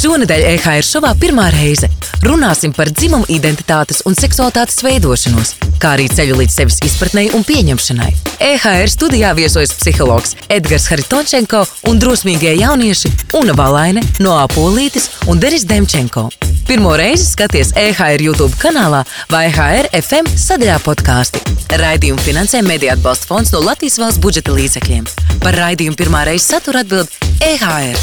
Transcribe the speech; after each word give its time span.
Šonadēļ 0.00 0.42
EHR 0.54 0.86
šovā 0.86 1.10
pirmā 1.20 1.50
reize 1.52 1.90
runāsim 2.24 2.72
par 2.72 2.88
dzimumu 2.88 3.26
identitātes 3.28 3.98
un 4.08 4.14
seksualitātes 4.16 4.78
veidošanos, 4.80 5.50
kā 5.76 5.90
arī 5.92 6.06
ceļu 6.08 6.38
līdz 6.38 6.54
sevis 6.56 6.78
izpratnei 6.88 7.26
un 7.36 7.44
pieņemšanai. 7.44 8.08
EHR 8.46 8.88
studijā 8.88 9.34
viesojas 9.36 9.74
psihologs 9.76 10.32
Edgars 10.48 10.88
Haritončenko 10.88 11.66
un 11.92 12.00
drosmīgie 12.00 12.54
jaunieši 12.62 13.12
Una 13.36 13.52
Valaine 13.58 14.00
no 14.24 14.38
Apolītes 14.40 15.10
un 15.28 15.42
Deris 15.42 15.68
Demčenko. 15.68 16.30
Pirmo 16.64 16.96
reizi 16.96 17.28
skaties 17.34 17.74
EHR 17.76 18.24
YouTube 18.24 18.56
kanālā 18.62 19.02
vai 19.28 19.50
EHR 19.50 19.92
FM 20.00 20.32
sadaļā 20.32 20.80
podkāsti. 20.86 21.44
Raidījumu 21.76 22.24
finansē 22.24 22.64
Mediju 22.64 22.96
atbalsta 22.96 23.28
fonds 23.28 23.52
no 23.52 23.60
Latvijas 23.68 24.00
valsts 24.00 24.24
budžeta 24.24 24.56
līdzekļiem. 24.56 25.12
Par 25.44 25.60
raidījumu 25.60 26.00
pirmā 26.00 26.24
reize 26.32 26.48
satura 26.54 26.86
atbild 26.86 27.12
EHR. 27.44 28.00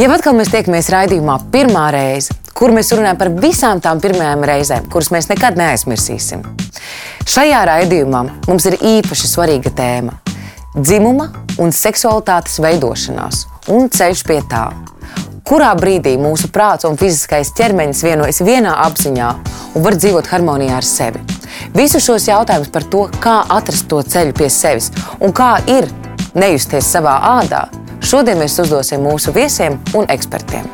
Jau 0.00 0.08
atkal 0.14 0.32
mēs 0.32 0.48
tiekamies 0.48 0.86
raidījumā 0.94 1.34
pirmā 1.52 1.82
reize, 1.92 2.32
kur 2.56 2.72
mēs 2.72 2.88
runājam 2.94 3.18
par 3.20 3.28
visām 3.42 3.82
tām 3.84 3.98
pirmajām 4.00 4.44
reizēm, 4.48 4.86
kuras 4.88 5.10
mēs 5.12 5.26
nekad 5.28 5.58
neaizmirsīsim. 5.60 6.40
Šajā 7.28 7.58
raidījumā 7.68 8.22
mums 8.46 8.64
ir 8.70 8.78
īpaši 8.80 9.28
svarīga 9.28 9.68
tēma- 9.76 10.14
dzimuma 10.86 11.26
un 11.60 11.68
seksualitātes 11.68 12.56
veidošanās 12.64 13.42
un 13.68 13.90
ceļš 13.90 14.22
pie 14.24 14.40
tā. 14.48 14.70
Kurā 15.44 15.74
brīdī 15.76 16.16
mūsu 16.16 16.48
prāts 16.48 16.88
un 16.88 16.96
fiziskais 16.96 17.52
ķermenis 17.52 18.00
vienojas 18.02 18.40
vienā 18.40 18.72
apziņā 18.86 19.28
un 19.74 19.82
var 19.82 19.92
dzīvot 20.00 20.32
harmonijā 20.32 20.76
ar 20.76 20.82
sevi? 20.82 21.20
Visus 21.74 22.06
šos 22.06 22.24
jautājumus 22.24 22.72
par 22.72 22.82
to, 22.84 23.10
kā 23.20 23.44
atrast 23.50 23.86
to 23.88 24.00
ceļu 24.00 24.32
pie 24.32 24.48
sevis 24.48 24.90
un 25.20 25.32
kā 25.32 25.60
ir 25.68 25.90
nejusties 26.32 26.88
savā 26.88 27.20
ādā, 27.20 27.68
Šodien 28.00 28.40
mēs 28.40 28.56
uzdosim 28.62 29.02
mūsu 29.04 29.32
viesiem 29.36 29.76
un 29.94 30.08
ekspertiem. 30.10 30.64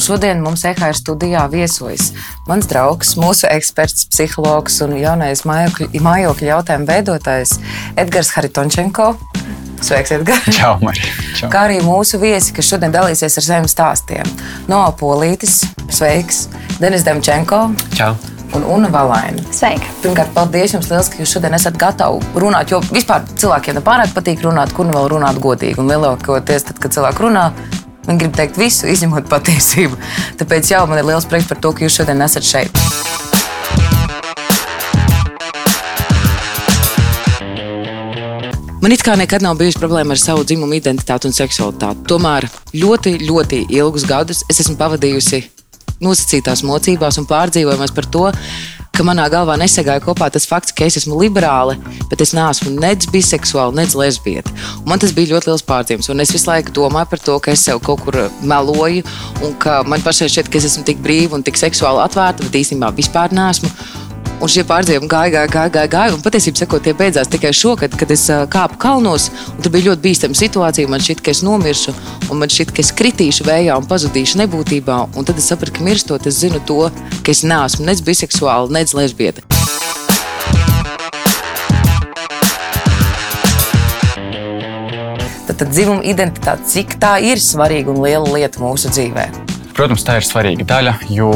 Šodien 0.00 0.40
mums 0.42 0.62
EHR 0.64 0.96
studijā 0.96 1.42
viesojas 1.52 2.10
mans 2.48 2.66
draugs, 2.70 3.12
mūsu 3.20 3.46
eksperts, 3.50 4.08
psihologs 4.10 4.80
un 4.86 4.96
jaunais 4.98 5.44
mājokļu 5.46 6.48
jautājumu 6.48 6.88
veidotājs 6.88 7.58
Edgars 8.00 8.32
Haritončenko. 8.34 9.12
Sveiks, 9.80 10.12
Edgars! 10.16 10.50
Čau, 10.56 10.74
Marija! 10.82 11.12
Kā 11.52 11.66
arī 11.68 11.78
mūsu 11.84 12.20
viesi, 12.20 12.52
kas 12.56 12.68
šodien 12.68 12.92
dalīsies 12.92 13.38
ar 13.40 13.46
saviem 13.46 13.70
stāstiem. 13.70 14.34
No 14.68 14.82
Polītis, 15.00 15.62
sveiks! 15.92 16.48
Denis 16.80 17.06
Demčenko! 17.06 17.68
Čau! 17.96 18.14
Un 18.54 18.64
Una 18.64 18.88
Valaina. 18.92 19.42
Sveika! 19.54 19.86
Pirmkārt, 20.02 20.32
paldies 20.34 20.74
jums 20.74 20.90
liels, 20.90 21.10
ka 21.10 21.20
jūs 21.20 21.34
šodien 21.36 21.54
esat 21.56 21.78
gatavi 21.80 22.22
runāt, 22.42 22.72
jo 22.72 22.80
vispār 22.90 23.24
cilvēkiem 23.40 23.78
nepārāk 23.78 24.14
patīk 24.16 24.42
runāt, 24.46 24.74
kur 24.76 24.88
nu 24.88 24.96
vēl 24.96 25.10
runāt 25.14 25.40
godīgi. 25.42 25.78
Un 25.80 25.90
lielākoties, 25.90 26.66
tad, 26.70 26.80
kad 26.82 26.94
cilvēki 26.96 27.26
runā, 27.26 27.50
viņi 28.08 28.18
grib 28.24 28.36
teikt 28.36 28.60
visu, 28.60 28.88
izņemot 28.90 29.30
patiesību. 29.30 29.98
Tāpēc 30.40 30.74
jau 30.74 30.84
man 30.90 31.02
ir 31.02 31.10
liels 31.12 31.28
prieks 31.30 31.50
par 31.50 31.60
to, 31.62 31.74
ka 31.74 31.86
jūs 31.86 32.00
šodien 32.00 32.26
esat 32.26 32.46
šeit. 32.46 32.82
Man 38.80 38.94
it 38.96 39.02
kā 39.04 39.12
nekad 39.12 39.42
nav 39.44 39.58
bijusi 39.60 39.76
problēma 39.76 40.16
ar 40.16 40.20
savu 40.22 40.40
dzimumu 40.48 40.78
identitāti 40.78 41.28
un 41.28 41.36
seksualitāti. 41.36 42.06
Tomēr 42.08 42.48
ļoti, 42.72 43.18
ļoti 43.28 43.66
ilgus 43.76 44.08
gadus 44.08 44.40
es 44.48 44.62
esmu 44.64 44.78
pavadījusi 44.80 45.42
nosacītās 46.04 46.64
mocībās 46.66 47.20
un 47.20 47.28
pārdzīvojumos 47.30 47.94
par 47.96 48.08
to, 48.12 48.28
ka 49.00 49.04
manā 49.06 49.24
galvā 49.32 49.54
nesagāja 49.60 50.02
kopā 50.04 50.28
tas 50.32 50.44
fakts, 50.48 50.74
ka 50.76 50.84
es 50.84 50.98
esmu 51.00 51.16
liberāli, 51.22 51.78
bet 52.10 52.20
es 52.24 52.34
neesmu 52.36 52.74
nec 52.76 53.06
biseksuāli, 53.12 53.78
nec 53.78 53.94
lesbieta. 53.96 54.52
Un 54.82 54.90
man 54.92 55.00
tas 55.00 55.14
bija 55.16 55.32
ļoti 55.32 55.48
liels 55.48 55.64
pārdzīvums. 55.64 56.10
Un 56.12 56.20
es 56.24 56.34
visu 56.34 56.50
laiku 56.50 56.74
domāju 56.76 57.12
par 57.14 57.24
to, 57.24 57.38
ka 57.40 57.54
es 57.54 57.64
sev 57.64 57.80
kaut 57.86 58.04
kur 58.04 58.18
meloju, 58.42 59.06
un 59.46 59.56
ka 59.62 59.80
man 59.88 60.04
pašai 60.04 60.28
šķiet, 60.28 60.52
ka 60.52 60.60
es 60.60 60.68
esmu 60.72 60.84
tik 60.88 61.00
brīva 61.04 61.38
un 61.38 61.46
tik 61.46 61.56
seksuāli 61.60 62.04
atvērta, 62.04 62.44
bet 62.44 62.60
īstenībā 62.60 62.92
vispār 62.98 63.32
neesmu. 63.36 63.72
Un 64.40 64.48
šie 64.48 64.62
pārdzīvumi 64.64 65.04
gāja, 65.04 65.30
gāja, 65.34 65.48
gāja, 65.52 65.70
gāja, 65.74 65.88
gāja. 65.92 66.12
Un 66.16 66.22
patiesībā 66.24 66.62
sakot, 66.62 66.80
tie 66.80 66.94
beidzās 66.96 67.28
tikai 67.28 67.50
šogad, 67.52 67.92
kad 68.00 68.08
es 68.14 68.22
kāpu 68.48 68.78
kalnos. 68.80 69.26
Tur 69.60 69.74
bija 69.74 69.90
ļoti 69.90 70.00
bīstama 70.06 70.38
situācija. 70.38 70.88
Man 70.88 71.04
šķiet, 71.04 71.20
ka 71.20 71.34
es 71.34 71.42
nomiršu, 71.44 71.92
un 72.32 72.40
man 72.40 72.48
šķiet, 72.48 72.72
ka 72.72 72.80
es 72.80 72.92
kritīšu 72.96 73.44
vējā 73.44 73.76
un 73.76 73.84
pazudīšu 73.90 74.40
nebūtībā. 74.40 74.96
Un 75.12 75.28
tad 75.28 75.36
es 75.36 75.50
sapratu, 75.52 75.76
ka 75.76 75.84
mirstot, 75.84 76.24
es 76.24 76.40
zinu 76.40 76.62
to, 76.64 76.88
ka 77.20 77.36
es 77.36 77.44
neesmu 77.44 77.84
nec 77.84 78.00
biseksuāla, 78.08 78.72
nec 78.72 78.96
lesbieta. 78.96 79.44
Tad, 85.44 85.56
tad 85.60 85.68
dzimuma 85.68 86.00
identitāte, 86.00 86.64
cik 86.64 86.96
tā 86.96 87.18
ir 87.28 87.44
svarīga 87.44 87.92
un 87.92 88.00
liela 88.08 88.38
lieta 88.40 88.64
mūsu 88.64 88.88
dzīvēm? 88.88 89.59
Protams, 89.80 90.02
tā 90.04 90.18
ir 90.20 90.24
svarīga 90.28 90.64
daļa, 90.68 90.90
jo 91.08 91.30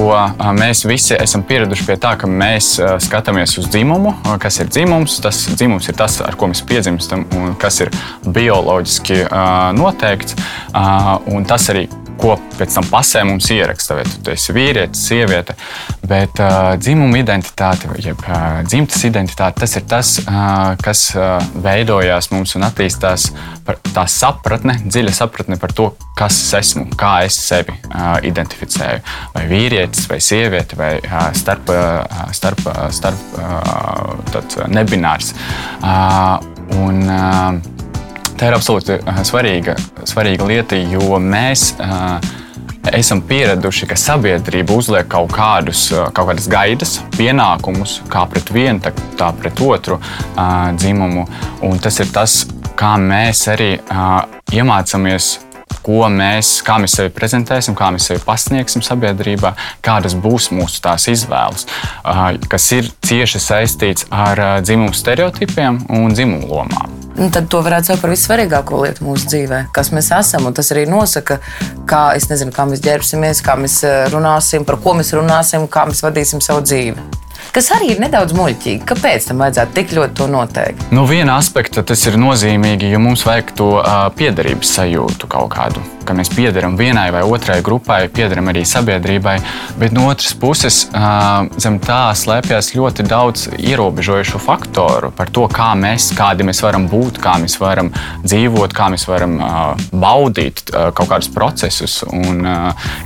mēs 0.53 0.82
visi 0.84 1.15
esam 1.16 1.41
pieraduši 1.49 1.87
pie 1.88 1.94
tā, 1.97 2.10
ka 2.21 2.28
mēs 2.28 2.75
skatāmies 3.00 3.55
uz 3.62 3.71
dzimumu. 3.72 4.12
Kas 4.43 4.60
ir 4.60 4.69
dzimums? 4.69 5.15
Tas 5.25 5.38
dzimums 5.55 5.88
ir 5.88 5.97
tas, 5.97 6.19
ar 6.21 6.37
ko 6.37 6.50
mēs 6.53 6.60
piedzimstam, 6.69 7.25
un 7.41 7.56
kas 7.56 7.81
ir 7.81 7.94
bioloģiski 8.28 9.22
noteikts. 9.81 10.37
Un 11.32 11.49
tas 11.49 11.72
arī 11.72 11.87
ko 12.20 12.36
pēc 12.58 12.76
tam 12.78 12.86
pasē 12.91 13.25
mums 13.26 13.48
ieraksta. 13.52 13.98
Vai 13.98 14.04
tu 14.06 14.32
esi 14.34 14.54
vīrietis, 14.54 15.02
sieviete, 15.08 15.56
bet 16.06 16.41
uh, 16.42 16.75
dzimuma 16.80 17.20
identitāte, 17.20 17.91
jeb 18.02 18.20
uh, 18.26 18.62
dzimtas 18.66 19.04
identitāte, 19.08 19.64
tas 19.64 19.76
ir 19.78 19.86
tas, 19.91 20.14
uh, 20.25 20.75
kas 20.82 21.06
uh, 21.19 21.36
veidojās 21.64 22.30
mums 22.34 22.54
un 22.58 22.66
attīstās 22.69 23.30
par 23.64 23.80
tā 23.94 24.06
sapratne, 24.10 24.76
dziļa 24.84 25.14
sapratne 25.16 25.58
par 25.60 25.72
to, 25.76 25.91
kas 26.19 26.36
es 26.44 26.52
esmu, 26.60 26.86
kā 27.00 27.14
es 27.26 27.38
sevi 27.41 27.75
uh, 27.91 28.16
identificēju. 28.26 29.04
Vai 29.36 29.46
vīrietis, 29.50 30.08
vai 30.10 30.20
sieviete, 30.25 30.78
vai 30.81 30.92
uh, 31.00 31.31
starp, 31.36 31.72
uh, 31.72 32.26
starp, 32.36 32.66
uh, 32.69 32.88
starp 32.92 33.38
uh, 33.41 34.69
nebinārs. 34.72 35.34
Uh, 35.81 36.38
un, 36.81 37.02
uh, 37.08 37.83
Tā 38.34 38.48
ir 38.50 38.56
absolūti 38.56 38.96
uh, 38.98 39.20
svarīga, 39.26 39.76
svarīga 40.08 40.46
lieta, 40.48 40.78
jo 40.90 41.20
mēs 41.22 41.68
uh, 41.78 42.18
esam 42.90 43.22
pieraduši, 43.24 43.86
ka 43.90 43.98
sabiedrība 43.98 44.74
uzliek 44.74 45.06
kaut, 45.10 45.30
kādus, 45.34 45.86
uh, 45.94 46.08
kaut 46.14 46.32
kādas 46.32 46.48
gaidas, 46.50 46.96
pienākumus, 47.14 48.00
kā 48.10 48.24
pret 48.30 48.50
vienu, 48.54 48.82
tā, 48.82 48.90
tā 49.20 49.30
pret 49.38 49.62
otru 49.62 50.00
dzimumu. 50.80 51.24
Un 51.64 51.78
tas 51.82 52.00
ir 52.02 52.10
tas, 52.14 52.42
kā 52.74 52.96
mēs 52.98 53.46
arī 53.54 53.70
iemācāmies 54.52 55.36
ko 55.84 56.08
mēs, 56.12 56.58
kā 56.66 56.78
mēs 56.82 56.96
sevi 56.98 57.12
prezentēsim, 57.14 57.76
kā 57.78 57.90
mēs 57.94 58.10
sevi 58.10 58.22
pasniegsim 58.24 58.84
sabiedrībā, 58.84 59.54
kādas 59.84 60.16
būs 60.18 60.50
mūsu 60.54 60.82
tās 60.84 61.08
izvēles, 61.12 61.66
kas 62.50 62.68
ir 62.76 62.90
cieši 63.06 63.42
saistīts 63.42 64.08
ar 64.10 64.60
dzimumu 64.64 64.94
stereotipiem 64.94 65.84
un 65.94 66.14
dzimumu 66.14 66.50
lomām. 66.50 67.00
Un 67.14 67.30
tad 67.30 67.46
to 67.46 67.60
varētu 67.62 67.92
saukt 67.92 68.02
par 68.02 68.10
vissvarīgāko 68.10 68.80
lietu 68.82 69.04
mūsu 69.06 69.28
dzīvē, 69.30 69.60
kas 69.74 69.92
mēs 69.94 70.10
esam. 70.16 70.48
Tas 70.54 70.72
arī 70.74 70.82
nosaka, 70.90 71.38
kā, 71.86 72.08
nezinu, 72.30 72.50
kā 72.54 72.66
mēs 72.66 72.82
ģērbsimies, 72.82 73.42
kā 73.46 73.54
mēs 73.60 73.82
runāsim, 74.10 74.66
par 74.66 74.80
ko 74.82 74.96
mēs 74.98 75.14
runāsim, 75.14 75.68
kā 75.70 75.86
mēs 75.90 76.02
vadīsim 76.02 76.42
savu 76.42 76.66
dzīvi 76.66 77.23
kas 77.54 77.70
arī 77.76 77.94
ir 77.94 78.02
nedaudz 78.04 78.36
muļķīgi. 78.36 78.84
Kāpēc 78.88 79.30
tam 79.30 79.44
vajadzētu 79.44 79.76
tik 79.78 79.96
ļoti 79.98 80.18
to 80.20 80.28
noteikt? 80.30 80.86
No 80.94 81.06
viena 81.10 81.38
aspekta 81.40 81.84
tas 81.86 82.06
ir 82.08 82.20
nozīmīgi, 82.20 82.92
jo 82.94 83.02
mums 83.02 83.26
vajag 83.26 83.54
to 83.58 83.75
uh, 83.81 84.06
piederības 84.16 84.76
sajūtu 84.78 85.31
kaut 85.31 85.52
kādu 85.54 85.84
ka 86.04 86.14
mēs 86.16 86.31
piederam 86.34 86.76
vienai 86.78 87.08
vai 87.14 87.22
otrai 87.26 87.60
grupai, 87.64 88.04
piederam 88.12 88.48
arī 88.52 88.64
sabiedrībai, 88.69 89.36
bet 89.81 89.94
no 89.96 90.06
otras 90.10 90.34
puses 90.38 90.84
zem 91.64 91.78
tā 91.84 92.00
slēpjas 92.16 92.72
ļoti 92.76 93.06
daudz 93.08 93.46
ierobežojušu 93.56 94.40
faktoru 94.42 95.10
par 95.16 95.32
to, 95.34 95.46
kā 95.52 95.72
mēs, 95.78 96.10
kādi 96.16 96.46
mēs 96.46 96.60
varam 96.64 96.87
būt, 96.90 97.20
kā 97.25 97.37
mēs 97.42 97.56
varam 97.60 97.90
dzīvot, 98.25 98.76
kā 98.76 98.90
mēs 98.92 99.06
varam 99.08 99.38
baudīt 99.92 100.64
kaut 100.70 101.10
kādus 101.10 101.30
procesus 101.34 102.02
un 102.10 102.44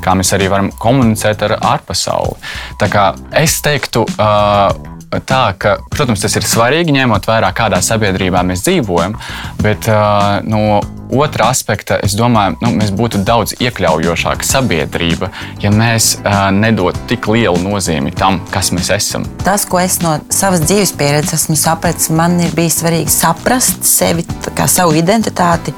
kā 0.05 0.17
mēs 0.19 0.35
arī 0.37 0.51
varam 0.51 0.73
komunicēt 0.83 1.47
ar 1.47 1.59
ārpasauli. 1.75 2.39
Tā 2.81 2.91
kā 2.93 3.09
es 3.39 3.59
teiktu, 3.65 4.05
tā, 4.19 5.43
ka, 5.59 5.79
protams, 5.93 6.21
tas 6.23 6.37
ir 6.37 6.47
svarīgi, 6.47 6.93
ņemot 6.95 7.27
vērā, 7.29 7.51
kādā 7.57 7.81
sabiedrībā 7.85 8.43
mēs 8.47 8.65
dzīvojam, 8.67 9.17
bet 9.63 9.89
uh, 9.91 10.39
no 10.45 10.81
otra 11.09 11.49
aspekta, 11.49 11.97
es 12.05 12.13
domāju, 12.19 12.59
nu, 12.61 12.75
mēs 12.77 12.93
būtu 12.97 13.23
daudz 13.25 13.55
iekļaujošāka 13.57 14.45
sabiedrība, 14.45 15.31
ja 15.63 15.73
mēs 15.73 16.11
uh, 16.19 16.51
nedotu 16.53 17.07
tik 17.09 17.31
lielu 17.33 17.57
nozīmi 17.63 18.13
tam, 18.17 18.43
kas 18.53 18.73
mēs 18.77 18.93
esam. 18.99 19.25
Tas, 19.45 19.65
ko 19.69 19.81
es 19.81 20.01
no 20.05 20.19
savas 20.35 20.67
dzīves 20.67 20.93
pieredzes 20.99 21.47
esmu 21.47 21.57
sapratis, 21.57 22.11
man 22.13 22.37
ir 22.45 22.53
bijis 22.57 22.83
svarīgi 22.83 23.15
saprast 23.15 23.89
sevi, 23.89 24.27
kā 24.53 24.69
savu 24.69 24.97
identitāti. 24.99 25.75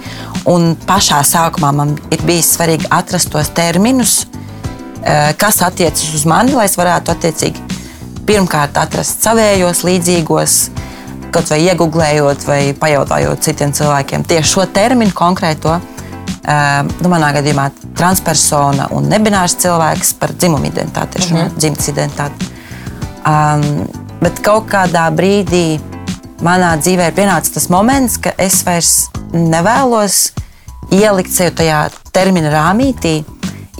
Un 0.50 0.72
pašā 0.88 1.20
sākumā 1.28 1.70
man 1.76 1.98
ir 2.10 2.22
bijis 2.26 2.54
svarīgi 2.56 2.88
atrast 2.96 3.30
tos 3.30 3.52
terminus, 3.54 4.22
kas 5.40 5.60
attiecas 5.64 6.14
uz 6.16 6.24
mani, 6.28 6.56
lai 6.56 6.64
es 6.68 6.78
varētu 6.80 7.12
attiecīgi 7.12 7.69
pirmkārt 8.30 8.78
atrast 8.78 9.24
savējos, 9.24 9.82
līdzīgos, 9.86 10.56
kaut 11.34 11.50
vai 11.50 11.64
iegūlējot, 11.64 12.44
vai 12.46 12.60
pajautājot 12.78 13.42
citiem 13.42 13.72
cilvēkiem 13.74 14.26
tieši 14.30 14.52
šo 14.52 14.66
terminu 14.70 15.14
konkrēto. 15.16 15.80
Nu, 17.02 17.10
manā 17.10 17.32
gadījumā 17.36 17.66
transpersona 17.98 18.88
un 18.96 19.10
nebinārs 19.10 19.56
cilvēks 19.60 20.14
par 20.18 20.32
dzimumu 20.34 20.70
identitāti, 20.70 21.20
mm 21.20 21.36
-hmm. 21.36 21.56
dzimtas 21.58 21.90
identitāti. 21.92 22.48
Um, 23.26 23.86
bet 24.22 24.40
kaut 24.42 24.70
kādā 24.70 25.04
brīdī 25.14 25.80
manā 26.42 26.76
dzīvē 26.78 27.10
ir 27.10 27.18
pienācis 27.18 27.54
tas 27.54 27.68
moments, 27.68 28.16
ka 28.16 28.32
es 28.38 28.62
vairs 28.64 29.10
nevēlos 29.32 30.32
ielikt 30.90 31.30
sevi 31.30 31.50
tajā 31.50 31.90
termina 32.12 32.50
rāmītī, 32.50 33.24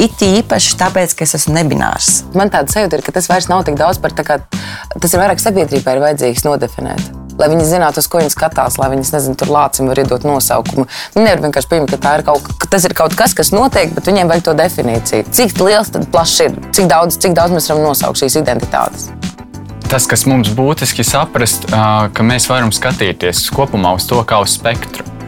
It 0.01 0.23
īpaši 0.25 0.79
tāpēc, 0.81 1.13
ka 1.13 1.27
es 1.27 1.35
esmu 1.37 1.53
nebinārs. 1.59 2.23
Man 2.33 2.49
tāda 2.49 2.73
sajūta 2.73 2.97
ir, 2.97 3.03
ka 3.05 3.13
tas 3.13 3.27
vairs 3.29 3.51
nav 3.51 3.67
tik 3.67 3.75
daudz 3.77 3.99
par 4.01 4.15
to, 4.17 4.25
ka 4.25 4.39
tas 4.97 5.13
ir 5.13 5.21
vairāk 5.21 5.43
sabiedrībai 5.43 5.99
ir 5.99 6.01
vajadzīgs 6.01 6.47
nodefinēt. 6.47 7.11
Lai 7.37 7.51
viņi 7.53 7.67
zinātu, 7.69 8.01
uz 8.01 8.09
ko 8.09 8.23
viņi 8.23 8.33
skatās, 8.33 8.79
lai 8.81 8.89
viņi 8.95 9.05
nezinu, 9.13 9.37
tur 9.37 9.53
lācim 9.53 9.93
var 9.93 10.01
iedot 10.01 10.25
nosaukumu. 10.25 10.87
Viņi 11.13 11.27
nevar 11.27 11.45
vienkārši 11.45 11.73
pieņemt, 11.75 11.93
ka, 12.01 12.15
ir 12.17 12.25
kaut, 12.31 12.49
ka 12.49 12.71
tas 12.73 12.89
ir 12.89 12.97
kaut 12.97 13.19
kas, 13.21 13.37
kas 13.37 13.53
notiek, 13.53 13.93
bet 13.93 14.09
viņiem 14.09 14.33
vajag 14.33 14.49
to 14.49 14.57
definīciju. 14.63 15.29
Cik 15.37 15.61
liels 15.61 15.93
tad 15.93 16.09
plašs 16.17 16.47
ir, 16.49 16.59
cik 16.73 16.89
daudz, 16.89 17.21
cik 17.21 17.37
daudz 17.37 17.59
mēs 17.59 17.69
varam 17.69 17.91
nosaukt 17.91 18.25
šīs 18.25 18.41
identitātes. 18.41 19.11
Tas, 19.91 20.09
kas 20.09 20.25
mums 20.25 20.49
būtiski 20.57 21.05
saprast, 21.05 21.69
ka 21.69 22.25
mēs 22.25 22.49
varam 22.49 22.73
skatīties 22.73 23.51
kopumā 23.53 23.99
uz 24.01 24.09
to 24.09 24.25
kā 24.25 24.41
uz 24.41 24.57
spektru 24.57 25.20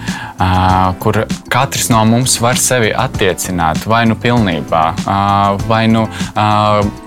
kur 1.02 1.22
katrs 1.52 1.88
no 1.92 2.02
mums 2.08 2.38
var 2.42 2.58
sevi 2.60 2.92
attiecināt 2.96 3.86
vai 3.88 4.04
nu 4.08 4.16
pilnībā, 4.18 4.84
vai 5.68 5.84
nu 5.90 6.06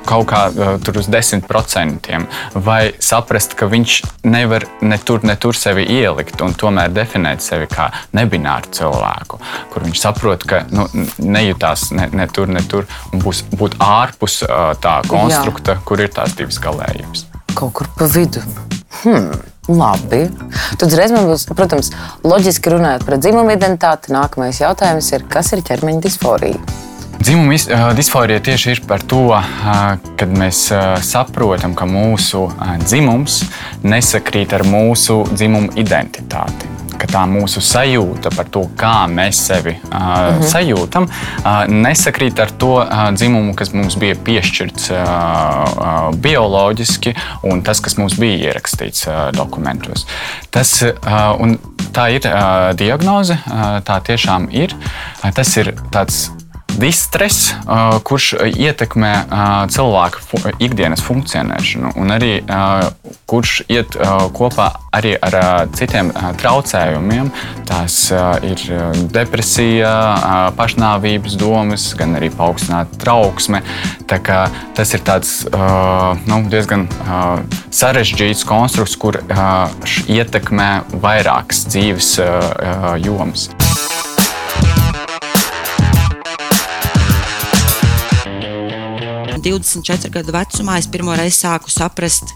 kaut 0.05 0.27
kā 0.29 0.41
tur 0.85 0.99
uz 1.01 1.09
desmit 1.11 1.47
procentiem, 1.49 2.27
vai 2.53 2.93
saprast, 3.01 3.55
ka 3.57 3.67
viņš 3.71 3.97
nevar 4.29 4.67
ne 4.85 4.99
tur, 5.01 5.23
ne 5.25 5.35
tur 5.35 5.57
sevi 5.57 5.87
ielikt 5.97 6.41
un 6.45 6.53
tomēr 6.53 6.93
definēt 6.93 7.43
sevi 7.45 7.69
kā 7.71 7.89
nebināru 8.15 8.69
cilvēku, 8.75 9.41
kur 9.73 9.87
viņš 9.87 10.03
saprot, 10.03 10.45
ka 10.45 10.63
nu, 10.73 10.87
nejūtās 11.19 11.89
ne, 11.97 12.09
ne 12.13 12.29
tur, 12.29 12.51
ne 12.51 12.61
tur 12.69 12.85
un 13.11 13.25
būs 13.25 13.45
būt 13.55 13.79
ārpus 13.81 14.43
tā 14.83 14.99
konstrukta, 15.09 15.79
Jā. 15.79 15.85
kur 15.87 16.05
ir 16.05 16.13
tās 16.13 16.37
divas 16.37 16.61
galējības. 16.61 17.27
Kaut 17.55 17.73
kur 17.79 17.89
pa 17.97 18.07
vidu. 18.11 18.43
Hmm. 19.01 19.31
Labi. 19.67 20.27
Tad 20.77 20.87
uzreiz 20.91 21.13
man 21.15 21.25
būs, 21.29 21.47
protams, 21.49 21.89
loģiski 22.25 22.75
runājot 22.75 23.05
par 23.07 23.17
dzimumu 23.17 23.55
identitāti. 23.57 24.13
Nākamais 24.13 24.61
jautājums 24.61 25.09
ir, 25.17 25.25
kas 25.31 25.53
ir 25.55 25.65
ķermeņa 25.65 26.05
disforija? 26.05 26.84
Dzimuma 27.19 27.93
disforija 27.97 28.39
tieši 28.39 28.71
ir 28.71 28.81
par 28.87 29.01
to, 29.01 29.27
kad 30.19 30.37
mēs 30.37 30.67
saprotam, 31.05 31.75
ka 31.77 31.87
mūsu 31.89 32.47
dzimums 32.85 33.43
nesakrīt 33.83 34.53
ar 34.53 34.65
mūsu 34.67 35.23
dzimumu 35.33 35.73
identitāti 35.79 36.75
ka 36.99 37.07
tā 37.11 37.23
mūsu 37.29 37.61
sajūta 37.63 38.31
par 38.35 38.49
to, 38.51 38.65
kā 38.79 39.05
mēs 39.11 39.39
sevi 39.49 39.75
uh, 39.75 39.91
mm 39.91 40.39
-hmm. 40.39 40.47
sajūtam, 40.51 41.07
uh, 41.07 41.65
nesakrīt 41.67 42.39
ar 42.39 42.51
to 42.51 42.71
uh, 42.79 43.11
dzimumu, 43.13 43.53
kas 43.53 43.73
mums 43.73 43.97
bija 43.99 44.15
piešķirts 44.15 44.91
uh, 44.91 44.97
uh, 44.97 46.15
bioloģiski, 46.15 47.15
un 47.43 47.61
tas, 47.61 47.79
kas 47.79 47.97
mums 47.97 48.17
bija 48.19 48.37
ierakstīts 48.49 49.07
uh, 49.07 49.31
dokumentos. 49.37 50.07
Tas, 50.49 50.81
uh, 50.81 51.57
tā 51.93 52.09
ir 52.15 52.21
uh, 52.25 52.75
diagnoze, 52.77 53.37
uh, 53.47 53.79
tā 53.83 54.01
tiešām 54.01 54.47
ir. 54.51 54.75
Uh, 55.23 55.31
tas 55.33 55.57
ir 55.57 55.73
tāds 55.91 56.31
distress, 56.79 57.53
uh, 57.65 57.97
kurš 58.05 58.33
ietekmē 58.51 59.13
uh, 59.25 59.43
cilvēka 59.71 60.23
fu 60.23 60.39
ikdienas 60.59 61.03
funkcionēšanu, 61.05 61.93
un 61.99 62.13
arī 62.15 62.37
uh, 62.43 62.89
kurš 63.25 63.63
iet 63.71 63.95
kopā 64.37 64.67
arī 64.93 65.15
ar 65.17 65.67
citiem 65.73 66.11
traucējumiem. 66.39 67.31
Tās 67.65 67.95
ir 68.45 68.61
depresija, 69.13 69.89
pašnāvības 70.57 71.37
domas, 71.41 71.87
gan 71.97 72.13
arī 72.19 72.29
paaugstināta 72.35 72.99
trauksme. 73.01 73.63
Tas 74.05 74.93
ir 74.93 75.03
tāds, 75.07 75.33
nu, 76.29 76.39
diezgan 76.53 76.85
sarežģīts 77.73 78.45
konstrukts, 78.47 78.93
kur 79.01 79.17
ietekmē 80.05 80.69
vairākas 81.01 81.65
dzīves 81.71 82.15
jomas. 83.01 83.49
24 89.45 90.09
gadu 90.09 90.33
vecumā 90.33 90.79
es 90.81 90.87
pirmo 90.89 91.13
reizi 91.13 91.43
sāku 91.43 91.69
saprast, 91.69 92.33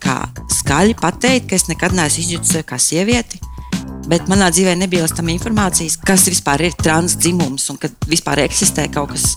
kā 0.00 0.16
skaļi 0.60 0.96
pateikt, 1.00 1.48
ka 1.50 1.58
es 1.58 1.66
nekad 1.68 1.96
neesmu 1.96 2.22
izjutis 2.22 2.54
sevi 2.54 2.66
kā 2.68 2.78
sievieti. 2.78 3.40
Bet 4.10 4.30
manā 4.30 4.48
dzīvē 4.50 4.76
nebija 4.78 5.06
tam 5.14 5.28
informācijas, 5.30 5.98
kas 6.06 6.28
vispār 6.30 6.64
ir 6.66 6.76
transdzimums 6.78 7.68
un 7.70 7.78
ka 7.78 7.90
vispār 8.10 8.44
eksistē 8.46 8.88
kaut 8.94 9.12
kas 9.12 9.34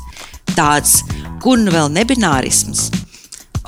tāds, 0.54 1.02
kur 1.44 1.60
nu 1.62 1.74
vēl 1.74 1.92
nebinārisms. 1.94 2.88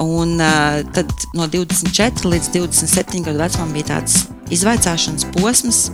Un 0.01 0.39
uh, 0.43 0.81
tad 0.95 1.11
no 1.37 1.47
24 1.47 2.29
līdz 2.31 2.49
27 2.55 3.21
gadu 3.25 3.39
vecumam 3.39 3.75
bija 3.75 3.93
tāds 3.93 4.25
izvaicāšanas 4.53 5.29
posms, 5.35 5.85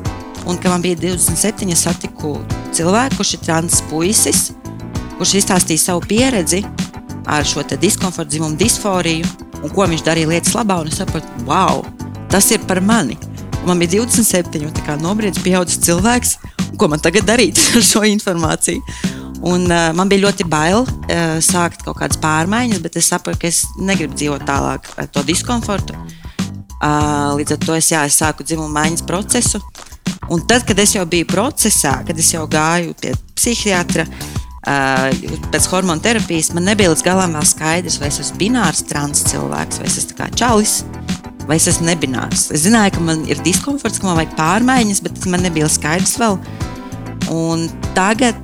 un 0.47 0.57
kad 0.57 0.71
man 0.73 0.83
bija 0.85 0.99
27, 1.03 1.69
es 1.71 1.85
satiku 1.85 2.37
cilvēku, 2.75 3.19
kurš 3.19 3.35
ir 3.37 3.45
trans 3.45 3.83
puisis, 3.91 4.49
kurš 5.21 5.35
izstāstīja 5.37 5.77
savu 5.77 6.01
pieredzi 6.09 6.63
ar 7.29 7.45
šo 7.45 7.61
diskomfortu, 7.77 8.31
dzimumu 8.33 8.57
disforiju 8.57 9.27
un 9.61 9.69
ko 9.69 9.85
viņš 9.85 10.01
darīja 10.07 10.29
lietas 10.31 10.55
labā. 10.57 10.79
Es 10.89 10.97
sapratu, 10.97 11.43
wow, 11.45 11.83
tas 12.33 12.47
ir 12.49 12.63
par 12.65 12.81
mani. 12.81 13.19
Un 13.61 13.69
man 13.69 13.83
bija 13.83 13.99
27, 13.99 14.63
un 14.65 14.73
tā 14.73 14.81
kā 14.87 14.95
nobriedzis, 14.97 15.43
pieaudzis 15.45 15.83
cilvēks, 15.85 16.31
ko 16.73 16.89
man 16.89 17.03
tagad 17.05 17.29
darīt 17.29 17.61
ar 17.77 17.85
šo 17.85 18.01
informāciju. 18.09 18.81
Un, 19.45 19.69
uh, 19.69 19.91
man 19.97 20.09
bija 20.09 20.23
ļoti 20.25 20.49
bail 20.49 20.81
uh, 20.81 21.37
sākt 21.37 21.85
kaut 21.85 22.01
kādas 22.01 22.17
pārmaiņas, 22.21 22.81
bet 22.81 22.97
es 22.97 23.13
sapratu, 23.13 23.43
ka 23.43 23.53
es 23.53 23.61
negribu 23.77 24.17
dzīvot 24.17 24.49
tālāk 24.49 24.89
ar 24.97 25.13
to 25.13 25.21
diskomfortu. 25.29 25.97
Uh, 26.81 27.37
līdz 27.37 27.59
ar 27.59 27.61
to 27.61 27.77
es, 27.77 27.93
jā, 27.93 28.07
es 28.09 28.17
sāku 28.17 28.41
dzimumu 28.41 28.73
maiņas 28.73 29.05
procesu. 29.05 29.61
Un 30.33 30.41
tad, 30.49 30.65
kad 30.65 30.81
es 30.81 30.97
jau 30.97 31.05
biju 31.05 31.29
procesā, 31.29 31.99
kad 32.07 32.17
es 32.17 32.33
jau 32.33 32.47
gāju 32.49 32.97
pie 32.97 33.13
psihiatra, 33.37 34.09
uh, 34.09 34.30
pēc 34.61 35.67
hormonu 35.71 36.03
terapijas 36.03 36.51
man 36.53 36.67
nebija 36.69 36.91
līdz 36.91 37.03
galam 37.05 37.37
skaidrs, 37.45 37.99
vai 38.01 38.11
es 38.11 38.19
esmu 38.21 38.37
binārs 38.41 38.83
trans 38.85 39.23
cilvēks, 39.31 39.81
vai 39.81 39.87
es 39.89 39.97
esmu 40.03 40.17
kā 40.19 40.29
čalis, 40.37 40.81
vai 41.49 41.57
es 41.57 41.67
esmu 41.71 41.87
nebinārs. 41.89 42.49
Es 42.53 42.67
zināju, 42.67 42.95
ka 42.97 43.05
man 43.05 43.25
ir 43.29 43.41
diskomforts, 43.45 44.01
ka 44.01 44.09
man 44.09 44.19
vajag 44.21 44.35
pārmaiņas, 44.37 45.01
bet 45.05 45.25
man 45.31 45.45
nebija 45.47 45.69
skaidrs 45.71 46.17
vēl. 46.21 46.37
Un 47.33 47.67
tagad, 47.97 48.37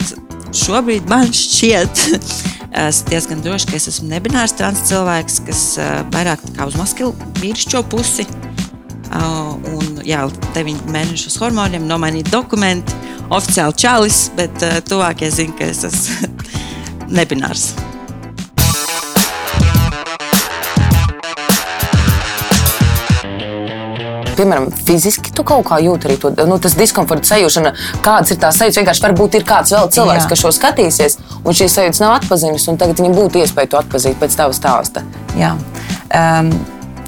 šobrīd 0.56 1.06
man 1.12 1.30
šķiet, 1.36 2.04
es 2.88 3.04
diezgan 3.10 3.44
droši, 3.46 3.70
ka 3.70 3.78
es 3.78 3.90
esmu 3.94 4.10
nebinārs 4.10 4.58
trans 4.58 4.84
cilvēks, 4.90 5.42
kas 5.48 5.64
vairāk 6.16 6.44
uz 6.66 6.80
maskilu 6.80 7.14
vīrišķo 7.44 7.86
pusi. 7.94 8.26
Un 9.14 9.87
jā, 10.08 10.24
9 10.56 10.88
mēnešus 10.94 11.38
hormoniem 11.42 11.88
nomainīt 11.90 12.32
dokumenti 12.32 12.96
oficiāli 13.28 13.76
čalis, 13.76 14.24
bet 14.38 14.64
uh, 14.64 14.80
tuvākie 14.88 15.30
zina, 15.34 15.56
ka 15.58 15.68
es 15.68 15.84
esmu 15.88 16.32
nebinārs. 17.20 17.74
piemēram, 24.38 24.68
fiziski 24.86 25.32
tu 25.34 25.42
kaut 25.48 25.66
kā 25.66 25.80
jūti 25.82 26.06
arī 26.06 26.18
to 26.22 26.30
nu, 26.46 26.60
diskomforta 26.62 27.26
sajūšanu. 27.32 27.72
Kādas 28.06 28.36
ir 28.36 28.38
tās 28.38 28.60
sajūtas? 28.62 28.78
Vienkārši 28.84 29.06
varbūt 29.08 29.40
ir 29.40 29.46
kāds 29.50 29.74
vēl 29.74 29.90
cilvēks, 29.96 30.28
Jā. 30.28 30.30
kas 30.30 30.44
šo 30.44 30.52
skatīsies, 30.54 31.18
un 31.42 31.58
šīs 31.58 31.78
sajūtas 31.80 32.04
nav 32.04 32.20
atpazīstamas, 32.20 32.68
un 32.70 32.78
tagad 32.78 33.02
viņam 33.02 33.18
būtu 33.18 33.42
iespēja 33.42 33.72
to 33.74 33.82
atpazīt 33.82 34.20
pēc 34.22 34.38
tava 34.38 34.54
stāsta. 34.54 35.02
Jā. 35.42 35.56
Um, 36.14 36.54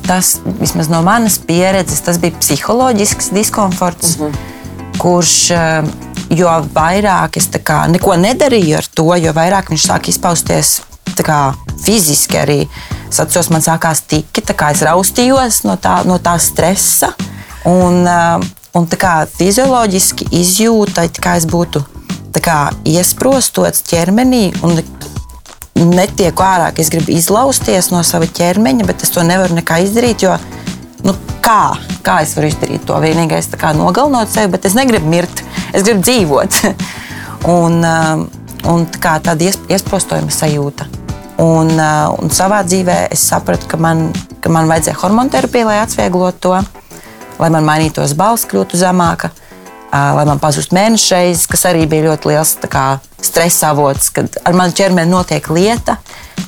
tas 0.10 0.39
vismaz 0.58 0.89
no 0.89 1.04
manas 1.06 1.38
pieredzes, 1.46 2.01
tas 2.01 2.18
bija 2.18 2.34
psiholoģisks 2.42 3.30
diskomforts, 3.36 4.18
mm 4.18 4.25
-hmm. 4.25 4.98
kurš. 4.98 5.51
Uh, 5.51 5.89
jo 6.30 6.50
vairāk 6.74 7.38
es 7.38 7.48
kā, 7.66 7.88
neko 7.89 8.13
nedarīju 8.16 8.78
ar 8.78 8.86
to, 8.94 9.08
jo 9.16 9.34
vairāk 9.34 9.72
viņš 9.72 9.86
sāk 9.88 10.10
izpausties 10.12 10.82
kā, 11.25 11.54
fiziski 11.84 12.38
arī. 12.38 12.68
Es 13.10 13.20
atceros, 13.20 13.50
man 13.50 13.62
sākās 13.62 14.04
tiki, 14.08 14.42
kā 14.42 14.72
es 14.72 14.82
raustījos 14.86 15.63
no 15.63 15.75
tā, 15.75 16.04
no 16.06 16.20
tā 16.20 16.38
stresa. 16.39 17.13
Un, 17.66 18.06
uh, 18.08 18.46
un 18.74 18.88
tā 18.88 18.98
kā 18.98 19.13
fizioloģiski 19.38 20.30
izjūta, 20.32 21.08
kā 21.22 21.36
es 21.38 21.46
būtu 21.50 21.84
kā, 22.39 22.70
iesprostots 22.86 23.84
ķermenī 23.89 24.54
un 24.63 24.78
netieku 25.86 26.44
ārā, 26.44 26.72
ka 26.74 26.84
es 26.84 26.92
gribu 26.94 27.14
izlausties 27.16 27.92
no 27.94 28.02
sava 28.04 28.28
ķermeņa, 28.28 28.88
bet 28.88 29.06
es 29.06 29.14
to 29.16 29.24
nevaru 29.26 29.58
nekā 29.60 29.80
izdarīt. 29.86 30.26
Jo, 30.26 30.36
nu, 31.06 31.16
kā? 31.46 31.76
kā 32.06 32.20
es 32.24 32.36
varu 32.38 32.50
izdarīt 32.50 32.86
to? 32.88 32.98
Vienīgais 33.04 33.52
ir 33.52 33.66
nogalinot 33.78 34.32
sevi, 34.32 34.52
bet 34.56 34.66
es 34.70 34.76
negribu 34.78 35.10
mirt, 35.12 35.44
es 35.74 35.86
gribu 35.86 36.04
dzīvot. 36.06 36.62
un, 37.58 37.80
un 38.68 38.88
tā 39.00 39.18
tāda 39.24 39.52
iesprostojuma 39.72 40.34
sajūta. 40.34 40.90
Un, 41.40 41.72
uh, 41.80 42.10
un 42.20 42.32
savā 42.36 42.60
dzīvē 42.68 43.06
es 43.16 43.22
sapratu, 43.30 43.70
ka 43.72 43.78
man, 43.80 44.10
ka 44.44 44.52
man 44.52 44.68
vajadzēja 44.68 45.00
hormonu 45.00 45.32
terapiju, 45.32 45.70
lai 45.70 45.78
atvieglotu 45.80 46.42
to, 46.44 46.58
lai 47.40 47.52
man 47.54 47.64
mainītos 47.68 48.12
balss, 48.20 48.48
kļūtu 48.50 48.80
zemāka, 48.82 49.32
lai 49.91 50.25
man 50.29 50.39
pazustu 50.41 50.75
mēnešu 50.77 51.15
reizes, 51.15 51.48
kas 51.50 51.65
arī 51.69 51.86
bija 51.89 52.10
ļoti 52.10 52.31
liels 52.31 52.55
kā, 52.69 52.86
stresa 53.25 53.74
avots, 53.74 54.12
kad 54.13 54.38
ar 54.46 54.58
manu 54.58 54.75
ķermeni 54.77 55.12
notiek 55.12 55.50
lieta, 55.53 55.98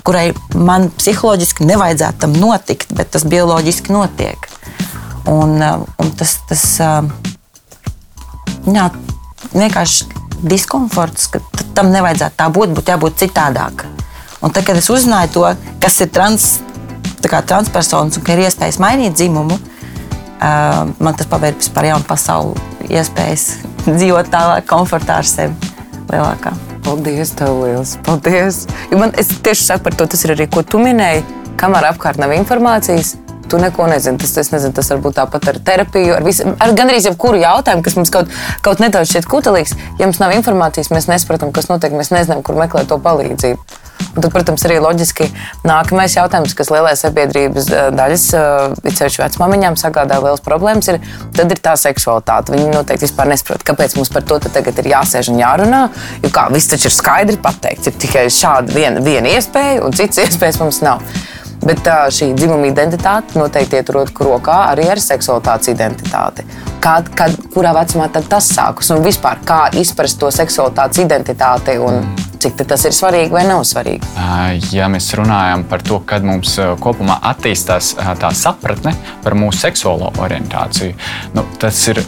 kurai 0.05 0.31
man 0.55 0.89
psiholoģiski 0.97 1.67
nevajadzētu 1.69 2.23
tam 2.25 2.35
notikt, 2.37 2.93
bet 2.97 3.11
tas 3.13 3.25
bioloģiski 3.27 3.93
notiek. 3.93 4.47
Un, 5.29 5.57
un 5.61 6.13
tas, 6.17 6.37
tas 6.49 6.63
jā, 8.65 8.87
vienkārši 9.53 10.07
diskomforts, 10.41 11.27
ka 11.33 11.41
tam 11.77 11.91
nevajadzētu 11.93 12.37
tā 12.39 12.49
būt, 12.53 12.73
būtu 12.77 12.93
jābūt 12.95 13.19
citādākam. 13.25 13.97
Un 14.41 14.53
tad, 14.53 14.65
kad 14.65 14.77
es 14.79 14.89
uzzināju 14.89 15.33
to, 15.35 15.43
kas 15.81 15.99
ir 16.01 16.09
trans, 16.13 16.47
transpersonas 17.21 18.17
un 18.17 18.25
ka 18.25 18.33
ir 18.33 18.47
iespējas 18.47 18.81
mainīt 18.81 19.17
dzimumu, 19.19 19.59
man 20.41 21.17
tas 21.17 21.29
pavērs 21.29 21.69
par 21.75 21.85
jaunu 21.85 22.07
pasauli, 22.07 22.59
iespējas 22.89 23.47
dzīvot 23.85 24.31
tālāk, 24.33 24.67
komfortā 24.69 25.19
ar 25.21 25.27
sevi 25.27 25.73
lielākā. 26.11 26.53
Paldies, 26.85 27.33
tev 27.37 27.61
liels! 27.61 27.95
Paldies! 28.05 28.65
Jo 28.91 29.01
man, 29.01 29.13
tieši 29.13 29.67
saku 29.67 29.85
par 29.85 29.97
to, 29.99 30.09
tas 30.09 30.25
ir 30.25 30.33
arī, 30.35 30.49
ko 30.49 30.65
tu 30.65 30.81
minēji. 30.81 31.21
Kamēr 31.61 31.91
apkārt 31.91 32.17
nav 32.17 32.33
informācijas, 32.33 33.13
tu 33.51 33.59
neko 33.61 33.85
nezini. 33.91 34.17
Tas, 34.21 34.33
es 34.41 34.49
nezinu, 34.53 34.73
tas 34.77 34.89
var 34.93 35.01
būt 35.03 35.17
tāpat 35.19 35.49
ar 35.51 35.59
terapiju, 35.67 36.15
ar, 36.17 36.25
visu, 36.25 36.47
ar 36.63 36.73
gandrīz 36.77 37.05
jebkuru 37.09 37.41
jautājumu, 37.43 37.85
kas 37.85 37.97
mums 37.99 38.13
kaut, 38.13 38.31
kaut 38.65 38.81
nedaudz 38.83 39.11
šķiet 39.11 39.29
kutelīgs. 39.29 39.75
Ja 39.99 40.07
mums 40.07 40.21
nav 40.23 40.33
informācijas, 40.37 40.89
mēs 40.95 41.09
nesaprotam, 41.11 41.53
kas 41.55 41.69
notiek, 41.69 41.93
mēs 41.95 42.13
nezinām, 42.15 42.41
kur 42.47 42.57
meklēt 42.57 42.89
to 42.89 42.97
palīdzību. 43.03 43.80
Un 44.11 44.19
tad, 44.19 44.31
protams, 44.33 44.63
arī 44.67 44.75
loģiski 44.83 45.29
nākamais 45.63 46.17
jautājums, 46.17 46.55
kas 46.57 46.71
lielai 46.73 46.93
sabiedrības 46.99 47.69
eh, 47.71 47.89
daļas, 47.95 48.25
eh, 48.35 48.89
it 48.91 48.99
sevišķi 48.99 49.23
vecmāmiņām, 49.23 49.77
sagādā 49.79 50.17
liels 50.23 50.43
problēmas, 50.43 50.89
ir, 50.91 50.99
tad 51.37 51.53
ir 51.53 51.61
tā 51.63 51.77
seksualitāte. 51.79 52.51
Viņi 52.51 52.73
noteikti 52.73 53.07
vispār 53.07 53.31
nesaprot, 53.31 53.63
kāpēc 53.67 53.95
mums 53.95 54.11
par 54.11 54.27
to 54.27 54.41
tagad 54.43 54.81
ir 54.83 54.91
jāsēž 54.91 55.31
un 55.31 55.39
jārunā. 55.39 55.83
Jo 56.25 56.33
kā 56.35 56.49
viss 56.51 56.71
taču 56.71 56.89
ir 56.91 56.97
skaidri 56.97 57.39
pateikts, 57.39 57.87
ir 57.87 57.99
tikai 58.03 58.25
šāda 58.27 58.75
viena, 58.75 59.03
viena 59.05 59.31
iespēja, 59.31 59.79
un 59.85 59.95
citas 59.95 60.25
iespējas 60.25 60.59
mums 60.59 60.83
nav. 60.83 61.05
Bet 61.61 61.83
tā, 61.85 62.07
šī 62.09 62.31
dzimuma 62.33 62.71
identitāte 62.71 63.37
noteikti 63.37 63.77
iet 63.77 63.91
roku 63.93 64.25
rokā 64.25 64.63
arī 64.71 64.87
ar 64.89 64.99
seksualitātes 64.99 65.69
identitāti. 65.71 66.43
Kad, 66.81 67.11
kad, 67.13 67.35
kurā 67.53 67.73
vecumā 67.75 68.09
tas 68.13 68.49
sākas 68.55 68.91
un 68.93 69.03
vispār 69.05 69.41
kā 69.45 69.61
izprast 69.77 70.19
to 70.21 70.31
seksualitātes 70.33 71.03
identitāti 71.03 71.77
un 71.81 72.05
cik 72.41 72.63
tas 72.65 72.85
ir 72.87 72.95
svarīgi 72.95 73.33
vai 73.33 73.43
nav 73.45 73.61
svarīgi? 73.67 74.07
Ja 74.73 74.87
mēs 74.91 75.11
runājam 75.17 75.65
par 75.69 75.83
to, 75.85 75.99
kad 76.07 76.25
mums 76.25 76.55
kopumā 76.81 77.19
attīstās 77.31 77.93
tā 78.21 78.31
sapratne 78.37 78.95
par 79.21 79.35
mūsu 79.37 79.67
seksuālo 79.67 80.09
orientāciju, 80.23 80.95
nu, 81.35 81.45
tas 81.61 81.81
ir 81.91 82.01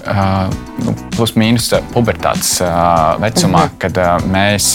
nu, 0.83 0.95
plus 1.13 1.35
mīnus 1.39 1.69
pubertātes 1.93 2.55
vecumā, 3.21 3.67
mhm. 3.67 3.77
kad 3.83 4.01
mēs 4.33 4.73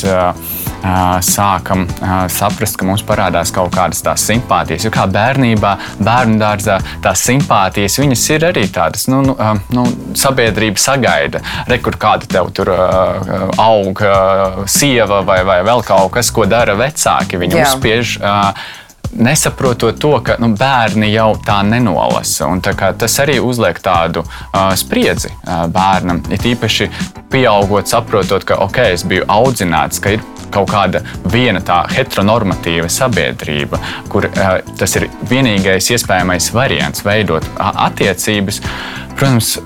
sākam 1.25 1.87
saprast, 2.33 2.79
ka 2.79 2.87
mums 2.89 3.05
parādās 3.07 3.53
kaut 3.55 3.73
kādas 3.75 4.03
tās 4.05 4.25
simpātijas. 4.29 4.87
Jo 4.87 4.93
kā 4.95 5.07
bērnībā, 5.11 5.75
bērnu 5.99 6.39
dārzā, 6.41 6.79
tās 7.05 7.25
simpātijas 7.27 7.99
viņas 8.01 8.27
ir 8.37 8.49
arī 8.51 8.67
tādas, 8.73 9.09
nu, 9.11 9.23
nu, 9.27 9.37
nu 9.75 9.87
sabiedrība 10.19 10.81
sagaida, 10.83 11.43
re, 11.69 11.81
kur 11.83 11.99
kāda 12.01 12.29
tev 12.31 12.53
tur 12.57 12.73
aug, 12.73 14.05
sieva 14.71 15.23
vai, 15.27 15.41
vai 15.49 15.61
vēl 15.67 15.85
kaut 15.87 16.15
kas, 16.19 16.33
ko 16.35 16.47
dara 16.49 16.77
vecāki. 16.79 17.41
Viņi 17.41 17.63
uzspiež 17.65 18.19
nesaprotot 19.13 19.99
to, 20.01 20.13
ka 20.25 20.37
nu, 20.43 20.51
bērni 20.59 21.11
jau 21.13 21.33
tā 21.45 21.61
nenolasa. 21.67 22.49
Tā 22.65 22.93
tas 22.99 23.19
arī 23.23 23.39
uzliek 23.43 23.79
tādu 23.83 24.25
uh, 24.25 24.73
spriedzi 24.79 25.31
uh, 25.33 25.67
bērnam. 25.73 26.23
Ir 26.33 26.51
īpaši 26.55 26.91
pieaugot, 27.33 27.89
saprotot, 27.91 28.45
ka 28.49 28.61
ok, 28.65 28.83
es 28.95 29.07
biju 29.09 29.27
audzināts, 29.29 30.03
ka 30.03 30.17
ir 30.17 30.25
kaut 30.53 30.71
kāda 30.73 31.03
viena 31.29 31.61
tā 31.61 31.83
heteronormatīva 31.93 32.89
sabiedrība, 32.93 33.81
kur 34.13 34.29
uh, 34.31 34.59
tas 34.81 34.97
ir 35.01 35.09
vienīgais 35.31 35.91
iespējamais 35.97 36.53
variants 36.55 37.05
veidot 37.05 37.45
attiecības. 37.59 38.63
Protams, 39.19 39.57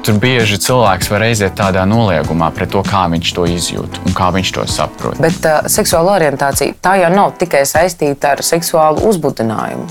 Tur 0.00 0.16
bieži 0.16 0.56
cilvēks 0.56 1.10
var 1.12 1.26
aiziet 1.26 1.52
tādā 1.58 1.82
noliegumā 1.88 2.48
pret 2.56 2.70
to, 2.72 2.80
kā 2.86 3.02
viņš 3.12 3.32
to 3.36 3.44
izjūt 3.52 3.98
un 4.00 4.14
kā 4.16 4.30
viņš 4.32 4.52
to 4.56 4.64
saprot. 4.72 5.20
Bet 5.20 5.44
uh, 5.44 5.66
seksuāla 5.68 6.14
orientācija 6.16 6.78
tā 6.80 6.94
jau 7.02 7.10
nav 7.12 7.34
tikai 7.40 7.66
saistīta 7.68 8.32
ar 8.34 8.44
seksuālu 8.44 9.04
uzbudinājumu. 9.10 9.84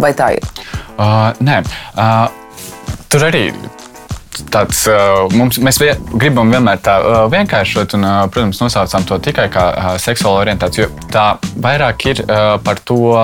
Vai 0.00 0.12
tā 0.16 0.34
ir? 0.36 0.44
Uh, 1.00 1.32
nē, 1.40 1.62
uh, 1.96 2.28
tur 3.08 3.24
arī 3.30 3.46
tāds, 4.52 4.82
mums, 5.36 5.58
mēs 5.62 5.80
vie, 5.82 5.92
gribam 6.14 6.50
vienmēr 6.52 6.80
tā 6.84 6.96
vienkāršot, 7.32 7.94
un, 7.98 8.06
protams, 8.32 8.60
nosaucam 8.62 9.06
to 9.08 9.18
tikai 9.22 9.48
kā 9.52 9.64
seksuālu 10.02 10.42
orientāciju, 10.44 10.88
tā 11.12 11.26
vairāk 11.60 12.06
ir 12.10 12.22
par 12.64 12.80
to 12.84 13.14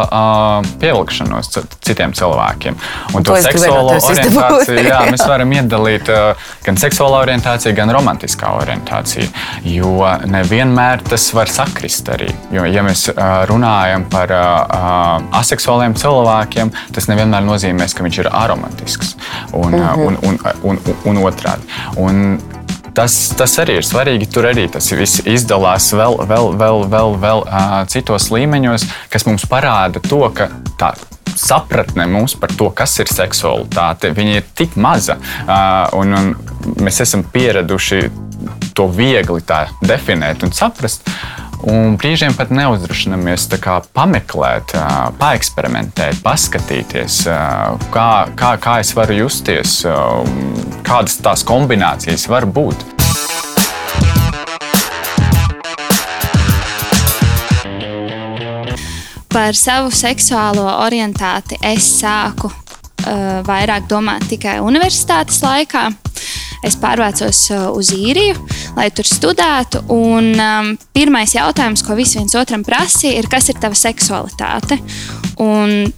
pievilkšanos 0.83 1.53
citiem 1.85 2.15
cilvēkiem. 2.17 2.79
Un 3.15 3.27
to, 3.27 3.35
to 3.35 3.43
seksuālo 3.47 3.97
orientāciju 3.97 4.87
jā, 4.87 5.01
mēs 5.13 5.27
varam 5.29 5.55
iedalīt 5.57 6.11
gan 6.67 6.81
seksuālā 6.81 7.23
orientācija, 7.27 7.75
gan 7.77 7.93
romantiskā 7.95 8.53
orientācija, 8.61 9.29
jo 9.65 9.97
nevienmēr 10.27 11.05
tas 11.07 11.29
var 11.37 11.51
sakrist 11.53 12.09
arī. 12.13 12.31
Jo, 12.55 12.67
ja 12.69 12.85
mēs 12.87 13.09
runājam 13.51 14.07
par 14.13 14.33
aseksuāliem 15.41 15.97
cilvēkiem, 15.99 16.73
tas 16.97 17.09
nevienmēr 17.11 17.45
nozīmē, 17.47 17.89
ka 17.97 18.07
viņš 18.07 18.23
ir 18.25 18.31
aromantisks. 18.33 19.15
Un, 19.53 19.73
mm 19.73 19.81
-hmm. 19.81 20.07
un, 20.07 20.19
un, 20.23 20.39
un, 20.63 20.79
un, 21.05 21.06
un 21.07 21.23
otrādi. 21.23 21.67
Un 22.03 22.39
tas, 22.97 23.17
tas 23.37 23.59
arī 23.63 23.81
ir 23.81 23.87
svarīgi. 23.87 24.29
Tur 24.33 24.49
arī 24.51 24.67
tas 24.73 24.89
viss 24.97 25.25
izdalās 25.29 25.91
vēl, 25.97 26.21
vēl, 26.29 26.53
vēl, 26.61 26.87
vēl, 26.93 27.19
vēl 27.23 27.45
uh, 27.45 27.77
citos 27.93 28.31
līmeņos, 28.35 28.87
kas 29.13 29.29
mums 29.29 29.47
parāda 29.51 30.03
to, 30.05 30.23
ka 30.37 30.51
tā 30.81 30.95
sapratne 31.37 32.07
mums 32.09 32.33
par 32.41 32.53
to, 32.57 32.71
kas 32.73 32.95
ir 33.03 33.11
seksualitāte, 33.13 34.15
ir 34.41 34.47
tik 34.57 34.79
maza. 34.81 35.19
Uh, 35.45 35.99
un, 36.01 36.17
un 36.17 36.79
mēs 36.81 37.03
esam 37.05 37.27
pieraduši 37.33 38.07
to 38.77 38.89
viegli 38.93 39.43
definēt 39.85 40.45
un 40.47 40.53
saprast. 40.57 41.09
Un 41.65 41.97
brīžiem 41.97 42.35
pat 42.37 42.51
neuzdrošinamies 42.53 43.49
pameklēt, 43.97 44.75
paeksperimentēt, 45.17 46.21
paskatīties, 46.25 47.23
kā, 47.95 48.11
kā, 48.37 48.51
kā 48.61 48.75
es 48.83 48.93
varu 48.97 49.17
justies, 49.23 49.79
kādas 50.85 51.17
tās 51.25 51.47
kombinācijas 51.47 52.29
var 52.29 52.45
būt. 52.45 52.85
Par 59.33 59.53
savu 59.53 59.91
seksuālo 59.93 60.65
orientāciju 60.87 61.61
es 61.69 61.85
sāku 61.99 62.49
uh, 62.49 63.43
vairāk 63.45 63.85
domāt 63.91 64.25
tikai 64.31 64.63
universitātes 64.65 65.43
laikā. 65.45 65.91
Es 66.67 66.79
pārvācos 66.81 67.45
uh, 67.55 67.69
uz 67.77 67.93
īriju, 67.95 68.39
lai 68.77 68.89
tur 68.95 69.07
studētu. 69.09 69.85
Un, 69.95 70.33
um, 70.35 70.73
pirmais 70.97 71.37
jautājums, 71.37 71.85
ko 71.87 71.95
visi 71.99 72.19
viens 72.19 72.35
otram 72.39 72.65
prasīja, 72.67 73.21
ir, 73.21 73.31
kas 73.31 73.51
ir 73.53 73.61
tava 73.63 73.79
seksualitāte? 73.79 74.81
Un 75.43 75.93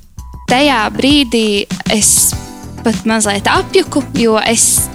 tajā 0.51 0.83
brīdī 0.95 1.65
es 1.95 2.35
pat 2.85 3.03
mazliet 3.09 3.49
apjuku, 3.51 4.05
jo 4.21 4.37
es 4.45 4.89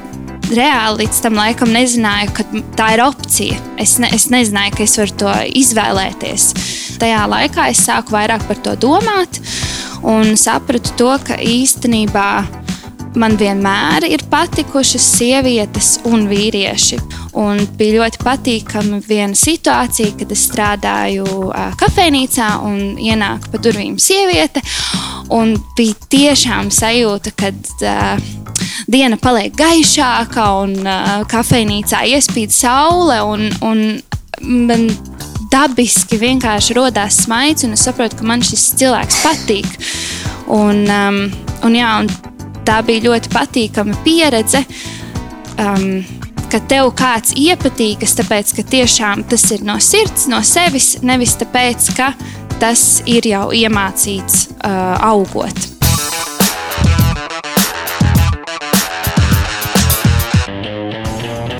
reāli 0.53 1.03
līdz 1.03 1.21
tam 1.23 1.37
laikam 1.39 1.71
nezināju, 1.73 2.33
ka 2.35 2.45
tā 2.77 2.89
ir 2.95 3.03
opcija. 3.05 3.59
Es, 3.81 3.97
ne, 4.01 4.09
es 4.13 4.27
nezināju, 4.33 4.75
ka 4.77 4.85
es 4.85 4.97
varu 4.99 5.17
to 5.23 5.35
izvēlēties. 5.63 6.49
Tajā 7.01 7.23
laikā 7.29 7.69
es 7.73 7.83
sāku 7.87 8.15
vairāk 8.15 8.45
par 8.49 8.61
to 8.65 8.75
domāt 8.79 9.39
un 10.03 10.35
sapratu 10.39 10.93
to, 10.99 11.13
ka 11.27 11.39
īstenībā 11.39 12.62
man 13.19 13.35
vienmēr 13.37 14.05
ir 14.07 14.23
patikušas 14.29 15.05
sievietes 15.17 15.97
un 16.09 16.27
vīrieši. 16.29 16.99
Un 17.39 17.61
bija 17.77 18.01
ļoti 18.01 18.21
patīkami 18.23 18.99
viena 19.07 19.37
situācija, 19.37 20.13
kad 20.19 20.33
es 20.33 20.45
strādāju 20.49 21.25
kafejnīcā 21.79 22.49
un 22.67 22.95
ienāk 23.01 23.49
pa 23.51 23.61
durvīm 23.61 23.97
sieviete. 24.01 24.63
Bija 25.77 26.09
tiešām 26.13 26.69
sajūta, 26.73 27.31
ka 27.37 27.49
uh, 27.53 28.25
diena 28.91 29.17
paliek 29.21 29.55
gaišāka 29.57 30.49
un 30.61 30.75
uh, 30.83 31.23
kafejnīcā 31.31 32.03
iespīd 32.13 32.53
saule. 32.53 33.17
Un, 33.25 33.47
un 33.65 33.85
man 34.43 34.89
dabiski 35.53 36.19
vienkārši 36.21 36.77
radās 36.77 37.23
smaids, 37.25 37.65
un 37.65 37.77
es 37.77 37.85
saprotu, 37.87 38.19
ka 38.19 38.27
man 38.29 38.45
šis 38.45 38.73
cilvēks 38.81 39.23
patīk. 39.25 39.73
Un, 40.53 40.83
um, 40.91 41.19
un, 41.63 41.75
jā, 41.77 41.95
un 42.03 42.32
tā 42.67 42.81
bija 42.85 43.07
ļoti 43.09 43.31
patīkama 43.33 43.97
pieredze. 44.05 44.63
Um, 45.61 46.03
ka 46.53 46.61
tev 46.69 46.91
kāds 46.97 47.33
iepatīkas, 47.39 48.13
tāpēc 48.19 48.53
ka 48.57 48.65
tiešām 48.69 49.25
tas 49.29 49.45
ir 49.55 49.65
no 49.65 49.79
sirds, 49.81 50.27
no 50.29 50.41
sevis, 50.45 50.95
nevis 51.01 51.33
tāpēc, 51.41 51.91
ka 51.97 52.11
tas 52.61 53.01
ir 53.09 53.25
jau 53.25 53.47
iemācīts 53.57 54.49
uh, 54.59 54.97
augot. 55.01 55.69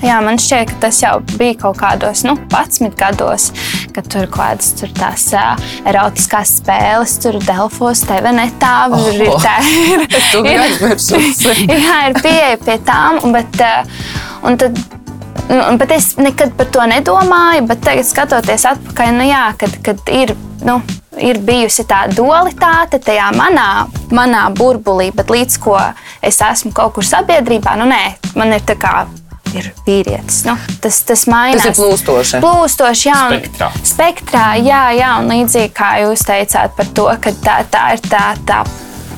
Jā, 0.03 0.17
man 0.19 0.35
šķiet, 0.35 0.67
ka 0.67 0.79
tas 0.89 0.97
jau 0.99 1.15
bija 1.37 1.55
kaut 1.61 1.77
kādos 1.79 2.25
nu, 2.27 2.35
11 2.51 2.93
gados, 2.99 3.49
kad 3.95 4.07
tur 4.09 4.27
kaut 4.27 4.39
kādas 4.43 4.73
tur 4.79 4.91
tās 4.97 5.27
uh, 5.37 5.53
erotiskās 5.89 6.57
spēles, 6.59 7.17
tur 7.23 7.37
Delfos, 7.43 8.03
TVNetā. 8.09 8.73
Oh, 8.93 9.07
ir 9.13 9.29
tā, 9.43 9.57
ir, 9.63 10.07
ir, 10.53 11.77
jā, 11.85 11.99
ir 12.09 12.17
pieeja 12.19 12.57
pie 12.63 12.79
tām, 12.87 13.21
bet, 13.35 13.61
uh, 13.61 14.09
un 14.47 14.59
tad, 14.61 14.81
nu, 15.49 15.61
bet 15.81 15.93
es 15.95 16.13
nekad 16.19 16.57
par 16.57 16.71
to 16.73 16.89
nedomāju, 16.89 17.67
bet 17.69 17.85
tagad 17.85 18.09
skatoties 18.09 18.67
atpakaļ, 18.73 19.15
nu 19.19 19.29
jā, 19.29 19.45
kad, 19.61 19.79
kad 19.85 20.13
ir. 20.13 20.35
Nu, 20.63 20.77
ir 21.19 21.37
bijusi 21.43 21.83
tā 21.85 22.05
dualitāte 22.09 22.99
tajā 23.03 23.27
manā, 23.35 23.85
manā 24.15 24.45
burbulī, 24.55 25.09
bet 25.15 25.29
līdz 25.33 25.57
ko 25.61 25.75
es 26.23 26.39
esmu 26.41 26.71
kaut 26.75 26.95
kur 26.95 27.05
sabiedrībā, 27.05 27.75
nu 27.79 27.89
nē, 27.89 28.01
man 28.39 28.55
ir 28.55 28.63
tā 28.65 28.77
kā 28.79 29.03
ir 29.59 29.69
vīrietis. 29.87 30.43
Nu, 30.47 30.57
tas, 30.83 31.01
tas 31.07 31.25
mainās. 31.31 31.63
Tas 31.63 31.73
ir 31.73 31.77
plūstoši. 31.79 32.41
Plūstoši, 32.43 33.09
jā. 33.09 33.19
Un, 33.27 33.35
spektrā. 33.37 33.69
spektrā, 33.93 34.47
jā, 34.61 34.85
jā. 34.99 35.11
Un 35.21 35.29
līdzīgi 35.33 35.73
kā 35.75 35.93
jūs 36.03 36.25
teicāt 36.27 36.75
par 36.77 36.89
to, 36.97 37.09
ka 37.23 37.35
tā, 37.43 37.61
tā 37.73 37.85
ir 37.97 38.09
tā. 38.09 38.25
tā 38.47 38.63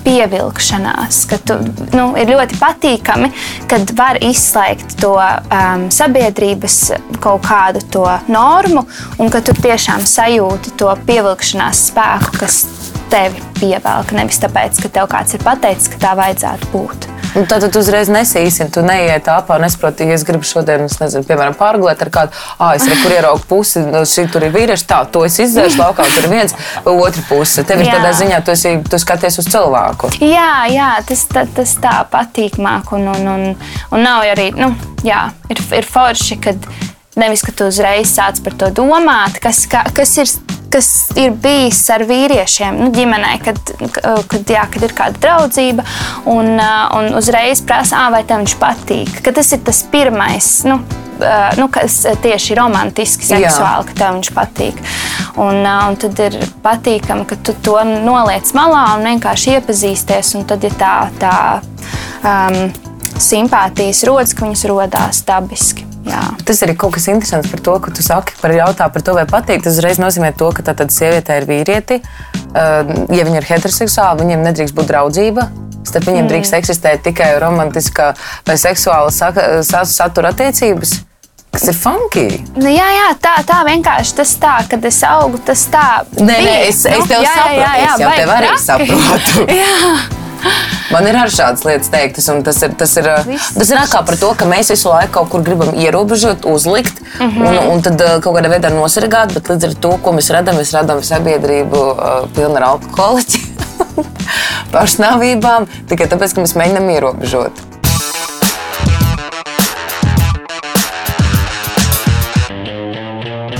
pievilkšanās, 0.06 1.24
ka 1.30 1.39
tu, 1.42 1.56
nu, 1.96 2.12
ir 2.20 2.30
ļoti 2.30 2.60
patīkami, 2.62 3.32
kad 3.70 3.89
var 3.98 4.20
izslēgt 4.22 5.00
to 5.01 5.15
um, 5.18 5.88
sabiedrības 5.94 6.77
kaut 7.24 7.46
kādu 7.48 7.82
to 7.89 8.06
normu, 8.30 8.86
un 9.18 9.34
ka 9.34 9.42
tu 9.46 9.56
tiešām 9.58 10.06
sajūti 10.06 10.75
to 10.77 10.92
pievilkšanās 11.10 11.88
spēku, 11.89 12.36
kas 12.44 12.62
tevi 13.12 13.43
pievelk. 13.59 14.15
Nevis 14.15 14.41
tāpēc, 14.43 14.79
ka 14.83 14.91
tev 15.00 15.12
kāds 15.12 15.38
ir 15.38 15.43
pateicis, 15.45 15.91
ka 15.93 16.01
tā 16.01 16.15
vajadzētu 16.19 16.71
būt. 16.74 17.09
Nu, 17.35 17.43
tad 17.43 17.65
tu 17.67 17.81
uzreiz 17.83 18.07
nesīsi, 18.07 18.63
tu 18.71 18.79
neiet 18.85 19.25
un 19.27 19.59
nesaproti, 19.59 20.05
ja 20.07 20.15
es 20.15 20.24
gribu 20.24 20.47
šodien, 20.47 20.85
es 20.88 20.95
nezinu, 21.01 21.25
piemēram, 21.27 21.57
pārgulēt 21.59 22.05
ar 22.05 22.12
kādu, 22.13 22.38
ah, 22.55 22.71
es 22.77 22.85
kur 22.88 23.12
ieraugu 23.12 23.43
pusi, 23.50 23.83
no 23.83 24.05
šī 24.07 24.29
tur 24.31 24.45
ir 24.47 24.53
vīrieši, 24.55 24.88
tā, 24.88 25.01
to 25.12 25.25
es 25.27 25.35
izdzēšu 25.43 25.81
laukā, 25.81 26.07
tur 26.15 26.29
ir 26.29 26.31
viens, 26.31 26.55
otra 26.88 27.25
puse. 27.27 27.65
Tev 27.67 27.83
ir 27.83 27.91
tādā 27.91 28.13
ziņā, 28.15 28.39
tu, 28.39 28.55
esi, 28.55 28.77
tu 28.88 29.00
skaties 29.03 29.41
uz 29.43 29.51
cilvēku. 29.51 30.13
Jā, 30.24 30.63
jā, 30.71 30.93
tas, 31.09 31.27
tā, 31.33 31.43
tas 31.59 31.75
tā 31.83 31.97
patīkmāk 32.15 32.95
un, 32.95 33.09
un, 33.17 33.31
un, 33.33 33.47
un 33.91 34.07
nav 34.07 34.24
arī, 34.31 34.53
nu, 34.55 34.71
jā, 35.03 35.25
ir, 35.51 35.63
ir 35.75 35.91
forši, 35.91 36.39
kad 36.47 36.71
nevis, 37.19 37.43
ka 37.43 37.51
tu 37.51 37.67
uzreiz 37.67 38.15
sāc 38.15 38.39
par 38.47 38.55
to 38.63 38.71
domāt, 38.79 39.41
kas, 39.43 39.65
ka, 39.71 39.83
kas 39.95 40.15
ir 40.24 40.31
kas 40.75 40.89
ir 41.15 41.32
bijis 41.39 41.79
ar 41.94 42.03
vīriešiem 42.08 42.82
nu, 42.82 42.89
ģimenē, 42.96 43.38
kad, 43.46 43.60
kad, 43.96 44.41
jā, 44.51 44.65
kad 44.74 44.84
ir 44.84 44.94
kāda 44.98 45.22
draudzība, 45.24 45.86
un, 46.27 46.58
un 46.60 47.15
uzreiz 47.15 47.63
prasa, 47.63 48.10
vai 48.12 48.25
tam 48.27 48.44
viņš 48.44 48.55
patīk. 48.60 49.22
Ka 49.24 49.32
tas 49.36 49.53
ir 49.55 49.63
tas 49.63 49.79
pirmais. 49.91 50.50
Nu, 50.67 50.82
nu, 51.60 51.70
kas 51.72 52.01
tieši 52.24 52.60
romantiski, 52.60 53.27
seksuāli, 53.29 53.86
jā. 53.86 53.88
ka 53.88 53.98
tev 54.01 54.17
viņš 54.17 54.34
patīk. 54.36 54.84
Un, 55.39 55.63
un 55.63 55.98
tad 56.01 56.20
ir 56.27 56.38
patīkami, 56.65 57.27
ka 57.29 57.39
tu 57.39 57.55
to 57.63 57.79
noliec 58.03 58.51
malā 58.58 58.86
un 58.98 59.08
vienkārši 59.13 59.55
iepazīsties. 59.55 60.36
Un 60.36 60.48
tad 60.50 60.67
ir 60.67 60.75
tā, 60.75 60.96
tā 61.22 61.36
um, 62.20 62.62
simpātijas 63.15 64.03
rodas, 64.10 64.36
ka 64.36 64.48
viņas 64.48 64.70
rodās 64.72 65.24
dabiski. 65.27 65.95
Jā. 66.05 66.21
Tas 66.45 66.62
arī 66.62 66.75
kaut 66.77 66.93
kas 66.95 67.07
interesants 67.09 67.50
par 67.50 67.62
to, 67.65 67.75
ka 67.81 67.94
tu 67.96 68.05
saki 68.05 68.35
par 68.41 68.53
jautājumu 68.53 68.94
par 68.94 69.05
to, 69.05 69.15
vai 69.18 69.25
patīk. 69.29 69.63
Tas 69.65 69.79
uzreiz 69.79 70.00
nozīmē 70.01 70.31
to, 70.37 70.51
ka 70.53 70.65
tad 70.68 70.94
sieviete 70.94 71.39
ir 71.39 71.48
vīrieti. 71.50 72.01
Ja 72.53 73.25
viņa 73.25 73.41
ir 73.41 73.50
heteroseksuāla, 73.50 74.20
viņiem 74.22 74.46
nedrīkst 74.46 74.77
būt 74.77 74.91
draudzība. 74.91 75.50
Starp 75.85 76.07
viņiem 76.09 76.24
mm. 76.25 76.29
drīkst 76.31 76.55
eksistēt 76.57 77.03
tikai 77.05 77.35
romantiskā 77.41 78.13
vai 78.46 78.55
seksuāla 78.61 79.11
satura 79.13 80.33
attiecības. 80.33 80.96
Kas 81.55 81.70
ir 81.72 81.77
funky? 81.79 82.25
Nu, 82.57 82.68
jā, 82.68 82.87
jā, 82.91 83.07
tā, 83.24 83.37
tā 83.48 83.61
vienkārši 83.63 84.18
tas 84.18 84.33
tā, 84.41 84.57
kad 84.68 84.83
es 84.89 85.00
augu, 85.07 85.39
tas 85.48 85.63
tā. 85.72 85.85
Nē, 86.20 86.35
nē 86.35 86.57
es, 86.65 86.83
es 86.83 87.00
nu, 87.00 87.07
tev 87.07 87.24
jā, 87.24 87.31
saprotu. 87.31 87.61
Jā, 87.61 87.72
jā, 87.72 87.79
jā, 87.79 87.87
es 87.87 88.03
jau 88.03 88.13
tev 88.20 88.35
arī 88.35 88.53
saprotu. 88.68 90.22
Man 90.94 91.08
ir 91.10 91.18
arī 91.18 91.34
šādas 91.34 91.66
lietas 91.66 91.90
teiktas, 91.94 92.27
un 92.31 92.44
tas 92.46 92.62
ir, 92.64 92.75
tas 92.77 92.94
ir, 93.01 93.10
Viss. 93.27 93.53
tas 93.58 93.72
ir 93.74 93.81
kā 93.92 94.01
par 94.05 94.18
to, 94.22 94.31
ka 94.38 94.48
mēs 94.50 94.70
visu 94.74 94.92
laiku 94.92 95.16
kaut 95.18 95.31
kur 95.34 95.44
gribam 95.46 95.74
ierobežot, 95.74 96.46
uzlikt, 96.46 97.01
mm 97.01 97.29
-hmm. 97.29 97.48
un, 97.48 97.58
un 97.74 97.81
tad 97.81 98.01
uh, 98.01 98.18
kaut 98.22 98.38
kādā 98.38 98.51
veidā 98.53 98.70
nosargāt, 98.74 99.34
bet 99.34 99.50
līdz 99.50 99.70
ar 99.70 99.74
to, 99.74 99.98
ko 99.98 100.14
mēs 100.14 100.31
redzam, 100.31 100.55
mēs 100.55 100.74
redzam 100.77 101.03
sabiedrību 101.03 101.86
uh, 101.92 102.29
pilnu 102.36 102.55
ar 102.55 102.64
alkoholiķiem, 102.64 103.46
pašnāvībām, 104.75 105.68
tikai 105.90 106.08
tāpēc, 106.08 106.36
ka 106.36 106.42
mēs 106.42 106.55
mēģinām 106.55 106.90
ierobežot. 106.98 107.66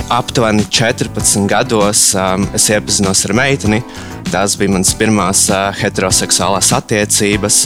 Aptuveni 0.08 0.62
14 0.70 1.46
gados 1.50 2.14
um, 2.14 2.46
es 2.54 2.68
iepazinos 2.70 3.24
ar 3.26 3.32
meiteni, 3.34 3.82
Tās 4.32 4.56
bija 4.58 4.72
manas 4.74 4.90
pirmās 4.98 5.44
heteroseksuālās 5.78 6.72
attiecības, 6.74 7.60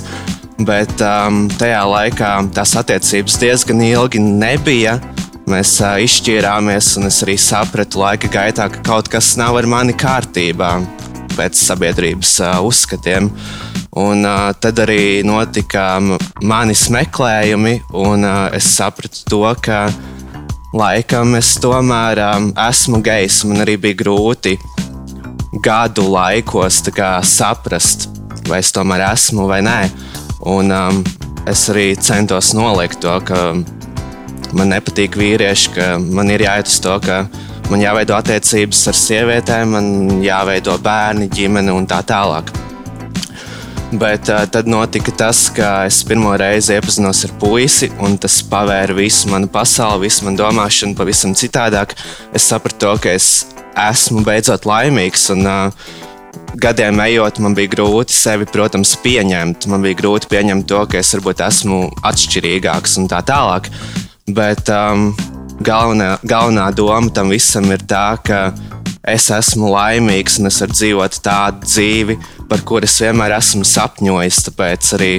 bet 0.69 0.93
um, 1.05 1.47
tajā 1.61 1.81
laikā 1.89 2.33
tās 2.55 2.75
attiecības 2.77 3.39
diezgan 3.41 3.81
ilgi 3.87 4.21
nebija. 4.21 4.99
Mēs 5.51 5.79
uh, 5.81 5.97
izšķīrāmies, 6.05 6.93
un 7.01 7.09
es 7.09 7.23
arī 7.25 7.39
sapratu 7.41 8.03
laika 8.03 8.29
gaitā, 8.31 8.69
ka 8.71 8.85
kaut 8.87 9.09
kas 9.11 9.33
nav 9.41 9.57
ar 9.59 9.69
mani 9.71 9.97
kārtībā 9.97 10.75
pēc 11.33 11.59
sabiedrības 11.65 12.37
uh, 12.45 12.61
uzskatiem. 12.67 13.31
Un, 13.99 14.23
uh, 14.23 14.51
tad 14.61 14.79
arī 14.85 15.25
notika 15.27 15.97
manis 16.47 16.87
meklējumi, 16.93 17.81
un 18.05 18.29
uh, 18.29 18.47
es 18.55 18.69
sapratu 18.77 19.25
to, 19.33 19.43
ka 19.65 19.87
laikam 20.77 21.35
es 21.41 21.57
tomēr 21.63 22.21
um, 22.29 22.53
esmu 22.69 23.01
gejs. 23.03 23.43
Man 23.49 23.65
arī 23.65 23.81
bija 23.81 24.03
grūti 24.05 24.59
gadu 25.59 26.07
laikos 26.13 26.83
kā, 26.95 27.19
saprast, 27.27 28.09
vai 28.49 28.61
es 28.63 28.71
tomēr 28.75 29.09
esmu 29.11 29.49
vai 29.51 29.61
nē. 29.67 29.81
Un, 30.51 30.71
um, 30.73 31.03
es 31.51 31.67
arī 31.73 31.93
centos 32.01 32.53
nolikt 32.57 33.03
to, 33.03 33.17
ka 33.27 33.53
man 34.57 34.73
nepatīk 34.73 35.19
vīrieši, 35.19 35.75
ka 35.75 35.93
man 36.01 36.31
ir 36.31 36.47
jāiet 36.47 36.71
uz 36.71 36.79
to, 36.83 36.97
ka 37.03 37.25
man 37.71 37.83
jāveido 37.83 38.17
attiecības 38.17 38.87
ar 38.91 38.99
sievietēm, 38.99 39.77
man 39.77 40.25
jāveido 40.25 40.79
bērni, 40.83 41.31
ģimene 41.35 41.75
un 41.75 41.87
tā 41.91 42.01
tālāk. 42.07 42.51
Bet 43.91 44.29
uh, 44.31 44.45
tad 44.47 44.69
notika 44.71 45.11
tas, 45.19 45.49
ka 45.51 45.85
es 45.89 46.05
pirmo 46.07 46.31
reizi 46.39 46.77
iepazinos 46.77 47.25
ar 47.27 47.33
puisi, 47.43 47.89
un 47.99 48.15
tas 48.23 48.37
pavēra 48.47 48.95
visu 48.95 49.33
manu 49.33 49.51
pasauli, 49.51 50.07
visu 50.07 50.29
manu 50.29 50.39
domāšanu 50.45 50.95
pavisam 50.99 51.35
citādāk. 51.35 51.97
Es 52.31 52.47
sapratu, 52.53 52.95
ka 53.03 53.11
es 53.11 53.49
esmu 53.75 54.23
beidzot 54.27 54.69
laimīgs. 54.71 55.27
Un, 55.35 55.43
uh, 55.47 55.99
Gadiem 56.61 56.99
ejot, 57.03 57.39
man 57.43 57.55
bija 57.55 57.71
grūti 57.71 58.15
sevi, 58.15 58.47
protams, 58.47 58.97
pieņemt. 59.03 59.69
Man 59.71 59.83
bija 59.87 59.99
grūti 60.01 60.31
pieņemt 60.31 60.67
to, 60.71 60.81
ka 60.91 60.99
es 60.99 61.11
varbūt 61.15 61.43
esmu 61.47 61.79
atšķirīgāks 62.07 62.97
un 62.99 63.07
tā 63.11 63.21
tālāk. 63.27 63.71
Bet 64.35 64.71
um, 64.75 65.11
galvenā, 65.63 66.17
galvenā 66.27 66.69
doma 66.75 67.11
tam 67.15 67.31
visam 67.35 67.71
ir 67.71 67.83
tā, 67.87 68.19
ka 68.27 68.51
es 69.07 69.31
esmu 69.33 69.71
laimīgs 69.73 70.39
un 70.41 70.51
es 70.51 70.61
varu 70.61 70.77
dzīvot 70.77 71.21
tādu 71.25 71.67
dzīvi, 71.67 72.19
par 72.51 72.65
kuru 72.67 72.89
es 72.89 72.99
vienmēr 73.01 73.37
esmu 73.39 73.65
sapņojis. 73.69 74.43
Tāpēc 74.49 74.93
arī 74.99 75.13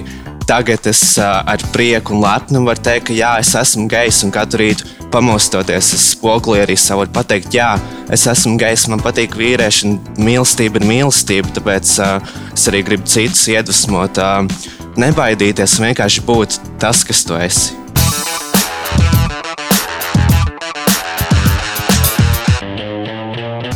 tagad 0.50 0.88
es 0.90 1.02
ar 1.22 1.64
prieku 1.74 2.16
un 2.16 2.24
lepnumu 2.26 2.72
varu 2.72 2.84
teikt, 2.86 3.10
ka 3.10 3.18
jā, 3.18 3.34
es 3.42 3.54
esmu 3.58 3.88
gejs 3.92 4.22
un 4.28 4.34
katru 4.36 4.62
rītu 4.64 4.90
pamostoties 5.12 5.92
uz 5.96 6.06
spoguli 6.14 6.62
arī 6.64 6.78
savu 6.80 7.04
varu 7.04 7.14
pateikt, 7.16 7.52
jā, 7.56 7.74
es 8.14 8.26
esmu 8.32 8.56
gejs, 8.62 8.88
man 8.92 9.04
patīk 9.04 9.36
vīrieši 9.40 9.90
un 9.90 10.00
mīlestība 10.22 10.80
ir 10.80 10.88
mīlestība. 10.88 11.52
Tāpēc 11.58 11.98
uh, 12.00 12.34
es 12.54 12.70
arī 12.72 12.86
gribu 12.88 13.10
citus 13.12 13.44
iedvesmot, 13.52 14.22
uh, 14.22 14.72
nebaidīties 15.02 15.80
vienkārši 15.84 16.26
būt 16.28 16.60
tas, 16.82 17.06
kas 17.08 17.26
tu 17.28 17.40
esi. 17.40 17.81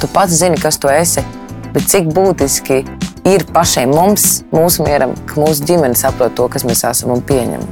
Tu 0.06 0.14
pats 0.14 0.38
zini, 0.38 0.58
kas 0.62 0.78
tu 0.78 0.90
esi, 0.92 1.24
bet 1.74 1.88
cik 1.90 2.12
būtiski 2.14 2.84
ir 3.26 3.46
pašiem 3.56 3.90
mums, 3.90 4.44
mūsu 4.54 4.86
mieram, 4.86 5.16
ka 5.26 5.42
mūsu 5.42 5.66
ģimene 5.66 5.98
saprot 5.98 6.36
to, 6.38 6.46
kas 6.52 6.66
mēs 6.68 6.86
esam 6.86 7.16
un 7.16 7.26
pieņem. 7.26 7.66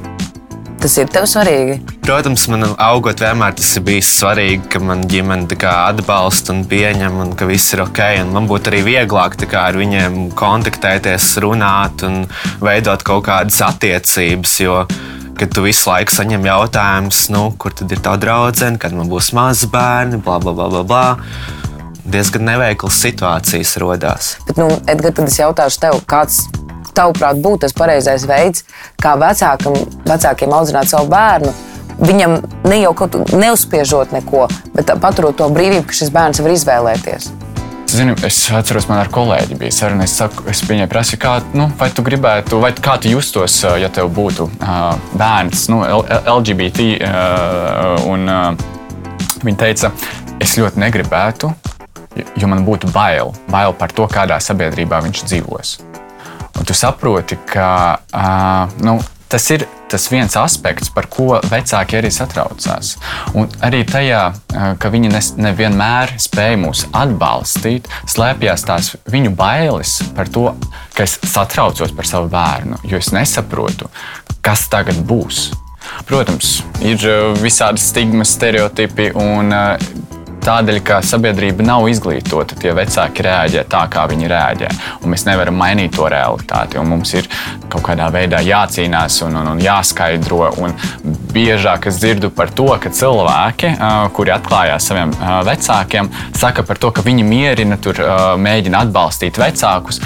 Tas 0.82 0.98
ir 1.00 1.08
tev 1.13 1.28
svarīgi. 1.30 1.78
Protams, 2.04 2.48
man 2.52 2.65
augot 2.82 3.22
vienmēr 3.24 3.54
tas 3.56 3.69
ir 3.78 3.86
bijis 3.88 4.10
svarīgi, 4.17 4.65
ka 4.74 4.82
man 4.84 5.06
ģimene 5.08 5.48
atbalsta 5.69 6.52
un 6.52 6.65
pieņem, 6.67 7.22
un 7.24 7.32
ka 7.39 7.48
viss 7.48 7.72
ir 7.78 7.86
ok. 7.86 8.02
Un 8.26 8.34
man 8.36 8.50
būtu 8.50 8.74
arī 8.74 8.82
vieglāk 8.89 9.38
kā, 9.46 9.69
ar 9.69 9.80
viņiem 9.80 10.34
kontaktēties, 10.36 11.30
runāt 11.46 12.04
un 12.04 12.26
veidot 12.65 13.06
kaut 13.08 13.30
kādas 13.30 13.62
attiecības. 13.63 14.60
Jo, 14.65 14.82
kad 15.39 15.56
tu 15.56 15.63
visu 15.63 15.88
laiku 15.88 16.17
saņem 16.17 16.50
jautājumus, 16.50 17.28
nu, 17.32 17.46
kur 17.62 17.78
tad 17.78 17.93
ir 17.93 18.04
tā 18.04 18.17
draudzene, 18.19 18.82
kad 18.82 18.98
man 18.98 19.08
būs 19.12 19.32
mazi 19.38 19.72
bērni, 19.72 20.19
bla, 20.26 20.41
bla, 20.43 20.58
bla, 20.58 20.67
bla, 20.74 20.84
bla. 20.84 21.62
Diezgan 22.04 22.44
neveiklas 22.44 22.98
situācijas 23.00 23.78
radās. 23.80 24.34
Bet, 24.48 24.58
nu, 24.60 24.68
Edgars, 24.92 25.16
tad 25.16 25.30
es 25.32 25.38
jautāšu 25.39 25.80
tev, 25.86 26.02
kāds 26.10 26.42
tavuprāt, 26.94 27.39
būtu 27.39 27.63
tas 27.63 27.76
pareizais 27.78 28.26
veids, 28.28 28.66
kā 29.02 29.16
vecākam, 29.20 29.78
vecākiem 30.08 30.52
audzināt 30.54 30.92
savu 30.92 31.08
bērnu? 31.13 31.54
Viņam 32.04 32.36
ne 32.68 32.82
jau 32.82 32.92
kaut 32.98 33.16
kā 33.16 33.38
neuzspiežot 33.38 34.12
neko, 34.18 34.48
bet 34.76 34.92
paturot 35.00 35.38
to 35.39 35.48
brīvību, 35.54 35.86
ka 35.88 35.96
šis 35.96 36.12
bērns 36.13 36.44
var 36.44 36.56
izvēlēties. 36.58 37.32
Zinu, 37.94 38.16
es 38.26 38.39
atceros, 38.50 38.88
man 38.89 39.04
ar 39.04 39.10
kolēģi 39.13 39.56
bija 39.62 39.72
saruna. 39.76 40.08
Es, 40.10 40.16
saku, 40.18 40.48
es 40.50 40.63
viņai 40.66 40.88
prasīju, 40.89 41.20
kā, 41.22 41.38
nu, 41.54 41.70
vai 41.78 41.92
tu 41.94 42.04
gribētu, 42.04 42.58
vai 42.60 42.74
kā 42.74 42.98
tu 43.00 43.12
justos, 43.13 43.60
ja 43.80 43.88
tev 43.94 44.10
būtu 44.12 44.50
uh, 44.50 44.96
bērns, 45.13 45.68
nu, 45.72 45.84
LGBT. 46.10 46.88
Uh, 46.98 48.08
un, 48.10 48.26
uh, 48.26 49.46
viņa 49.46 49.62
teica, 49.62 49.94
es 50.42 50.58
ļoti 50.58 50.82
negribētu, 50.82 51.54
jo 52.15 52.49
man 52.52 52.65
būtu 52.67 52.91
bail, 52.93 53.34
bail 53.52 53.76
par 53.78 53.93
to, 53.95 54.08
kādā 54.12 54.39
sabiedrībā 54.43 55.02
viņš 55.06 55.26
dzīvos. 55.30 55.78
Un 56.54 56.67
tu 56.69 56.76
saproti, 56.78 57.39
ka 57.49 57.69
uh, 58.13 58.84
nu, 58.86 58.99
tas 59.32 59.49
ir 59.56 59.65
tas 59.93 60.08
viens 60.10 60.34
aspekts, 60.38 60.89
par 60.89 61.06
ko 61.06 61.38
vecāki 61.52 61.99
arī 61.99 62.10
satraucās. 62.10 62.95
Un 63.38 63.52
arī 63.62 63.84
tajā, 63.86 64.21
ka 64.82 64.89
viņi 64.89 65.12
nevienmēr 65.38 66.15
spēja 66.21 66.58
mūs 66.63 66.88
atbalstīt, 66.97 67.89
slēpjas 68.10 68.65
tās 68.65 68.89
viņu 69.13 69.36
bailes 69.38 69.99
par 70.17 70.32
to, 70.34 70.47
ka 70.97 71.06
es 71.06 71.19
satraucos 71.30 71.93
par 71.93 72.10
savu 72.10 72.32
bērnu, 72.34 72.82
jo 72.89 72.97
es 72.97 73.12
nesaprotu, 73.13 73.91
kas 74.41 74.65
tagad 74.73 74.97
būs. 75.06 75.52
Protams, 76.10 76.63
ir 76.82 77.06
visādi 77.43 77.84
stigmas, 77.84 78.34
stereotipi 78.34 79.12
un 79.13 79.54
Tādēļ, 80.43 80.77
ka 80.84 80.97
sabiedrība 81.06 81.63
nav 81.63 81.86
izglītota, 81.88 82.58
tie 82.60 82.73
vecāki 82.75 83.23
reaģē 83.23 83.62
tā, 83.71 83.86
kā 83.91 84.03
viņi 84.12 84.27
reaģē. 84.27 84.71
Mēs 85.08 85.23
nevaram 85.23 85.56
mainīt 85.56 85.95
to 85.95 86.10
realitāti. 86.12 86.82
Mums 86.84 87.13
ir 87.15 87.29
kaut 87.71 87.86
kādā 87.86 88.10
veidā 88.12 88.41
jācīnās 88.43 89.21
un, 89.23 89.38
un, 89.39 89.53
un 89.53 89.63
jāskaidro. 89.63 90.41
Un 90.60 90.75
biežāk 91.32 91.88
es 91.88 92.01
dzirdu 92.01 92.34
par 92.36 92.51
to, 92.51 92.67
ka 92.75 92.91
cilvēki, 92.91 93.71
kuri 94.17 94.36
atklājās 94.36 94.91
saviem 94.91 95.15
vecākiem, 95.47 96.12
saka 96.36 96.67
par 96.67 96.82
to, 96.82 96.91
ka 96.91 97.08
viņi 97.08 97.23
mierina, 97.27 97.79
tur, 97.79 98.03
mēģina 98.43 98.84
atbalstīt 98.84 99.39
vecākus 99.39 100.03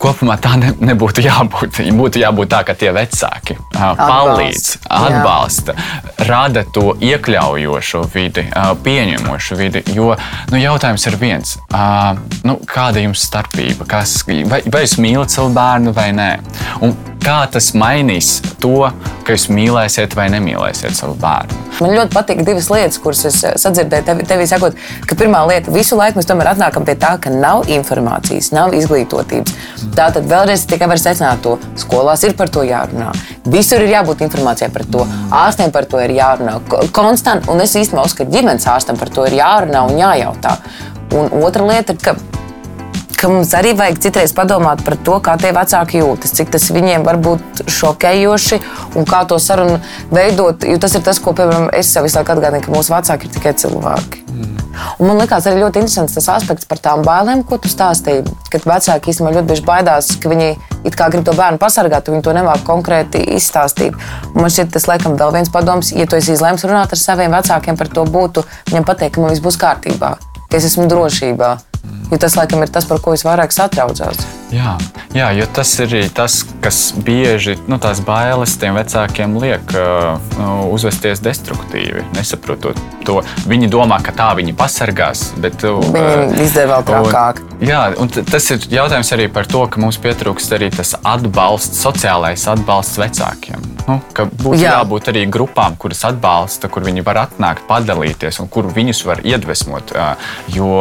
kopumā 0.00 0.36
tā 0.42 0.54
ne, 0.60 0.72
nebūtu 0.90 1.24
jābūt. 1.24 1.80
Būtu 1.96 2.20
jābūt 2.22 2.52
tā, 2.52 2.62
ka 2.66 2.76
tie 2.78 2.92
vecāki 2.94 3.56
palīdz, 3.72 4.68
atbalsta, 4.84 5.76
Jā. 5.76 6.26
rada 6.28 6.64
to 6.74 6.94
iekļaujošo 7.00 8.04
vidi, 8.12 8.46
pieņemošu 8.86 9.58
vidi. 9.58 9.84
Jo 9.96 10.12
nu, 10.52 10.60
jautājums 10.60 11.06
ir 11.10 11.18
viens, 11.20 11.56
nu, 12.46 12.58
kāda 12.68 13.00
ir 13.00 13.10
jums 13.10 13.26
starpība? 13.28 13.88
Kas, 13.88 14.18
vai, 14.26 14.62
vai 14.64 14.84
jūs 14.84 14.98
mīlat 15.02 15.32
savu 15.34 15.52
bērnu 15.56 15.94
vai 15.96 16.10
nē? 16.16 16.30
Un 16.84 16.96
kā 17.26 17.40
tas 17.50 17.72
mainīs 17.74 18.36
to, 18.62 18.86
ka 19.26 19.34
jūs 19.34 19.48
mīlēsiet 19.50 20.14
vai 20.14 20.28
nemīlēsiet 20.30 20.94
savu 20.94 21.16
bērnu? 21.18 21.64
Man 21.82 21.92
ļoti 21.96 22.14
patīk 22.14 22.42
divas 22.46 22.68
lietas, 22.70 23.00
kuras 23.02 23.24
es 23.28 23.40
sadzirdēju 23.62 24.06
tevi, 24.06 24.26
tevi 24.30 24.46
sakot, 24.48 24.76
ka 25.08 25.18
pirmā 25.18 25.42
lieta, 25.50 25.72
visu 25.74 25.98
laiku 25.98 26.20
mēs 26.20 26.28
tomēr 26.30 26.52
atnākam 26.52 26.86
pie 26.86 26.94
tā, 27.02 27.16
ka 27.20 27.32
nav 27.32 27.66
informācijas, 27.72 28.52
nav 28.54 28.76
izglītotības. 28.78 29.56
Tā 29.96 30.06
tad 30.14 30.30
vēlreiz 30.30 30.64
tikai 30.70 30.88
var 30.92 31.02
secināt 31.02 31.42
to, 31.44 31.56
skolās 31.82 32.22
ir 32.28 32.36
par 32.38 32.52
to 32.52 32.62
jārunā. 32.66 33.10
Visur 33.50 33.82
ir 33.82 33.96
jābūt 33.96 34.22
informācijai 34.28 34.70
par 34.72 34.86
to, 34.94 35.04
ārstiem 35.42 35.74
par 35.74 35.90
to 35.90 36.00
ir 36.06 36.14
jārunā. 36.16 36.60
Konstant, 36.96 37.50
un 37.52 37.60
es 37.64 37.74
īstenībā 37.74 38.06
uzskatu, 38.06 38.30
ka 38.30 38.38
ģimenes 38.38 38.70
ārstam 38.70 39.02
par 39.02 39.10
to 39.12 39.26
ir 39.26 39.40
jārunā 39.42 39.84
un 39.90 39.98
jājautā. 39.98 40.56
Un 41.16 41.30
otra 41.42 41.66
lieta 41.66 41.98
ka 41.98 42.16
ka 43.18 43.30
mums 43.32 43.52
arī 43.56 43.72
vajag 43.78 44.00
citreiz 44.04 44.34
padomāt 44.36 44.84
par 44.86 44.98
to, 45.06 45.18
kā 45.24 45.36
tie 45.40 45.52
vecāki 45.56 46.02
jūtas, 46.02 46.34
cik 46.36 46.52
tas 46.54 46.68
viņiem 46.74 47.06
var 47.06 47.20
būt 47.22 47.64
šokējoši 47.78 48.60
un 48.96 49.08
kā 49.08 49.24
to 49.28 49.40
sarunu 49.42 49.80
veidot. 50.12 50.66
Jo 50.66 50.78
tas 50.82 50.96
ir 50.98 51.04
tas, 51.06 51.20
ko 51.22 51.34
piemēram, 51.36 51.70
es 51.76 51.92
sev 51.92 52.06
visu 52.06 52.20
laiku 52.20 52.36
atgādinu, 52.36 52.64
ka 52.64 52.74
mūsu 52.74 52.94
vecāki 52.94 53.28
ir 53.28 53.36
tikai 53.38 53.56
cilvēki. 53.64 54.24
Mm. 54.32 54.56
Un 55.00 55.08
man 55.08 55.20
liekas, 55.20 55.46
arī 55.48 55.62
ļoti 55.62 55.80
interesants 55.82 56.16
tas 56.16 56.28
aspekts 56.36 56.68
par 56.68 56.80
tām 56.84 57.04
bailēm, 57.06 57.42
ko 57.48 57.58
tu 57.60 57.70
stāstīji. 57.72 58.26
Kad 58.52 58.68
vecāki 58.68 59.12
īstenībā 59.12 59.32
ļoti 59.38 59.50
bieži 59.50 59.64
baidās, 59.66 60.12
ka 60.20 60.32
viņi 60.32 60.50
grib 60.84 61.24
to 61.26 61.34
bērnu 61.36 61.60
pasargāt, 61.62 62.10
viņi 62.12 62.24
to 62.24 62.36
nemāķi 62.36 62.66
konkrēti 62.68 63.24
izstāstīt. 63.36 63.96
Un 64.34 64.44
man 64.44 64.52
šķiet, 64.52 64.72
tas 64.76 64.88
laikam 64.90 65.16
vēl 65.18 65.34
viens 65.38 65.52
padoms, 65.52 65.92
ja 65.96 66.06
tu 66.08 66.20
esi 66.20 66.36
izlēms 66.36 66.66
runāt 66.68 66.92
ar 66.92 67.00
saviem 67.00 67.34
vecākiem 67.36 67.78
par 67.80 67.92
to, 67.92 68.04
būtu 68.04 68.44
viņam 68.70 68.88
pateikt, 68.88 69.16
ka 69.16 69.24
man 69.24 69.34
viss 69.34 69.44
būs 69.44 69.60
kārtībā, 69.60 70.16
ka 70.50 70.60
es 70.60 70.68
esmu 70.70 70.86
drošībā. 70.90 71.56
Jo 72.10 72.18
tas, 72.22 72.36
laikam, 72.38 72.62
ir 72.62 72.70
tas, 72.70 72.86
par 72.86 73.00
ko 73.02 73.16
es 73.16 73.24
vairāk 73.26 73.50
satraucos. 73.54 74.20
Jā, 74.54 74.76
jā, 75.14 75.26
jo 75.34 75.46
tas 75.54 75.72
ir 75.82 75.94
tas, 76.14 76.36
kas 76.62 76.78
bieži 77.02 77.56
nu, 77.66 77.80
tās 77.82 77.98
bailes 78.06 78.54
tiem 78.62 78.78
vecākiem 78.78 79.34
liek 79.42 79.74
uh, 79.74 80.20
uzvesties 80.70 81.22
destruktīvi, 81.24 82.04
nesaprotot 82.14 82.78
to. 83.06 83.18
Viņi 83.50 83.70
domā, 83.72 83.98
ka 84.06 84.14
tā 84.14 84.28
viņi 84.38 84.54
pasargās, 84.58 85.32
bet 85.42 85.66
uh, 85.66 85.82
viņi 85.82 86.46
izdara 86.46 86.78
vēl 86.78 86.86
trakāk. 86.92 87.42
Un, 87.42 87.55
jā, 87.60 87.80
un 88.00 88.10
tas 88.10 88.50
ir 88.54 88.66
jautājums 88.72 89.12
arī 89.16 89.28
par 89.32 89.48
to, 89.50 89.62
ka 89.70 89.80
mums 89.82 89.98
pietrūkst 90.02 90.56
arī 90.56 90.70
tas 90.74 90.94
atbalsts, 91.02 91.80
sociālais 91.84 92.46
atbalsts 92.50 93.00
vecākiem. 93.00 93.76
Nu, 93.86 94.00
būtu 94.10 94.58
Jā. 94.58 94.80
jābūt 94.80 95.12
arī 95.12 95.22
grupām, 95.30 95.76
kuras 95.78 96.02
atbalsta, 96.08 96.66
kur 96.72 96.82
viņi 96.86 97.04
var 97.06 97.20
atnākt, 97.22 97.66
padalīties 97.68 98.40
un 98.42 98.48
kur 98.50 98.66
viņus 98.74 99.04
var 99.06 99.22
iedvesmot. 99.22 99.92
Jo 100.50 100.80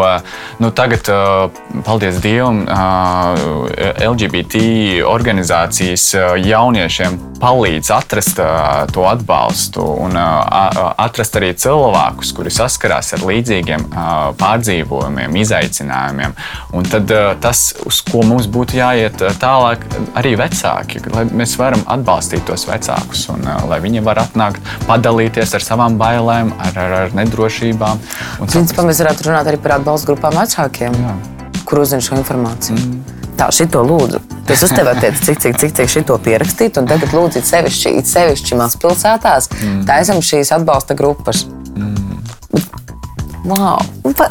nu, 0.62 0.72
tagad, 0.74 1.06
paldies 1.86 2.18
Dievam, 2.24 2.64
LGBT 4.02 4.64
organizācijas 5.06 6.08
jauniešiem 6.42 7.20
palīdz 7.42 7.92
atrast 7.94 8.42
to 8.96 9.06
atbalstu 9.06 9.86
un 10.06 10.18
atrast 10.18 11.38
arī 11.38 11.54
cilvēkus, 11.62 12.34
kuri 12.34 12.54
saskarās 12.54 13.14
ar 13.18 13.26
līdzīgiem 13.30 13.86
pārdzīvojumiem, 14.42 15.38
izaicinājumiem. 15.44 16.34
Un 16.76 16.88
tad 16.90 17.12
tas, 17.42 17.62
uz 17.86 18.00
ko 18.06 18.24
mums 18.26 18.48
būtu 18.52 18.80
jāiet 18.80 19.22
tālāk, 19.42 19.86
arī 20.18 20.34
vecāki, 20.40 21.02
lai 21.14 21.26
mēs 21.30 21.56
varam 21.60 21.84
atbalstīt 21.92 22.46
tos 22.48 22.66
vecākus 22.70 23.28
un 23.34 23.46
uh, 23.46 23.62
lai 23.70 23.80
viņi 23.84 24.04
var 24.06 24.24
atnākt, 24.26 24.64
padalīties 24.88 25.56
ar 25.56 25.66
savām 25.66 26.00
bailēm, 26.02 26.54
ar, 26.58 26.80
ar, 26.82 26.96
ar 27.04 27.18
nedrošībām. 27.18 28.02
Principā 28.46 28.86
mēs 28.88 29.04
varētu 29.04 29.30
runāt 29.30 29.52
arī 29.52 29.62
par 29.62 29.78
atbalstu 29.80 30.14
grupām 30.14 30.40
vecākiem, 30.42 30.96
Jā. 31.06 31.18
kur 31.68 31.84
uzzina 31.84 32.04
šo 32.06 32.20
informāciju. 32.20 32.80
Mm. 32.80 33.22
Tā, 33.36 33.50
šito 33.52 33.82
lūdzu. 33.84 34.22
Es 34.52 34.62
uz 34.64 34.72
tevi 34.72 34.92
attiecu, 34.94 35.20
cik, 35.28 35.42
cik, 35.44 35.58
cik, 35.60 35.74
cik 35.76 35.92
šito 35.92 36.16
pierakstīt, 36.24 36.78
un 36.80 36.88
tagad 36.88 37.12
lūdzu, 37.16 37.42
it 37.42 37.50
sevišķi, 37.50 37.96
it 38.00 38.08
sevišķi 38.08 38.60
mazpilsētās, 38.62 39.50
mm. 39.52 39.82
taisam 39.90 40.24
šīs 40.24 40.54
atbalsta 40.56 40.96
grupas. 40.96 41.44
Wow. 43.46 43.78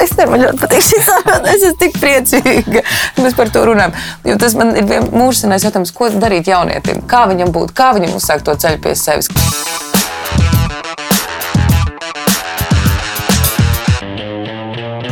Es 0.03 0.11
nevaru 0.17 0.41
ļoti 0.41 0.59
patīk 0.59 0.83
šī 0.83 0.97
saruna. 1.05 1.53
Es 1.53 1.63
esmu 1.63 1.77
tik 1.79 1.99
priecīga, 2.01 2.81
ka 3.15 3.23
mēs 3.23 3.37
par 3.37 3.51
to 3.53 3.63
runājam. 3.69 3.95
Jo 4.27 4.35
tas 4.41 4.55
man 4.59 4.73
ir 4.75 5.07
mūžsinājums 5.15 5.67
jautājums, 5.69 5.93
ko 5.95 6.09
darīt 6.19 6.51
jaunietim. 6.51 7.05
Kā 7.07 7.23
viņam 7.31 7.53
būt, 7.55 7.71
kā 7.77 7.93
viņam 7.95 8.17
uzsākt 8.19 8.47
to 8.47 8.57
ceļu 8.59 8.83
pie 8.83 8.95
sevis. 8.99 9.31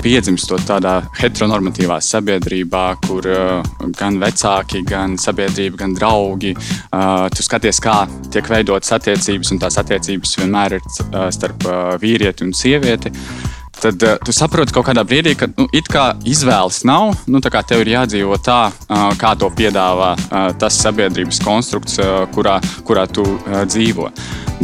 piedzimstot 0.03 0.65
tādā 0.67 0.97
heteronormatīvā 1.15 1.95
sabiedrībā, 2.03 2.81
kur 3.05 3.23
uh, 3.31 3.69
gan 3.95 4.17
vecāki, 4.19 4.81
gan 4.83 5.15
sabiedrība, 5.15 5.79
gan 5.79 5.95
draugi, 5.95 6.51
uh, 6.57 7.29
tu 7.31 7.47
skaties, 7.47 7.79
kā 7.79 8.01
tiek 8.27 8.51
veidotas 8.51 8.91
attiecības, 8.99 9.53
un 9.55 9.63
tās 9.63 9.79
attiecības 9.79 10.35
vienmēr 10.41 10.75
ir 10.75 10.83
uh, 10.83 11.29
starp 11.31 11.63
uh, 11.71 11.81
vīrieti 12.03 12.43
un 12.43 12.51
sievieti. 12.51 13.15
Uh, 13.15 13.62
tad 13.83 14.03
uh, 14.07 14.15
tu 14.23 14.35
saproti 14.35 14.75
kaut 14.75 14.87
kādā 14.87 15.03
brīdī, 15.07 15.35
ka 15.39 15.49
nu, 15.53 15.67
it 15.75 15.89
kā 15.91 16.11
izvēles 16.27 16.83
nav. 16.87 17.13
Nu, 17.27 17.41
tev 17.43 17.83
ir 17.83 17.93
jādzīvo 17.97 18.39
tā, 18.43 18.59
uh, 18.71 19.05
kā 19.19 19.33
to 19.39 19.51
piedāvā 19.53 20.13
uh, 20.17 20.49
tas 20.59 20.79
sabiedrības 20.85 21.41
konstrukts, 21.43 21.99
uh, 22.01 22.23
kurā, 22.33 22.59
kurā 22.87 23.07
tu 23.11 23.25
uh, 23.25 23.63
dzīvo. 23.67 24.09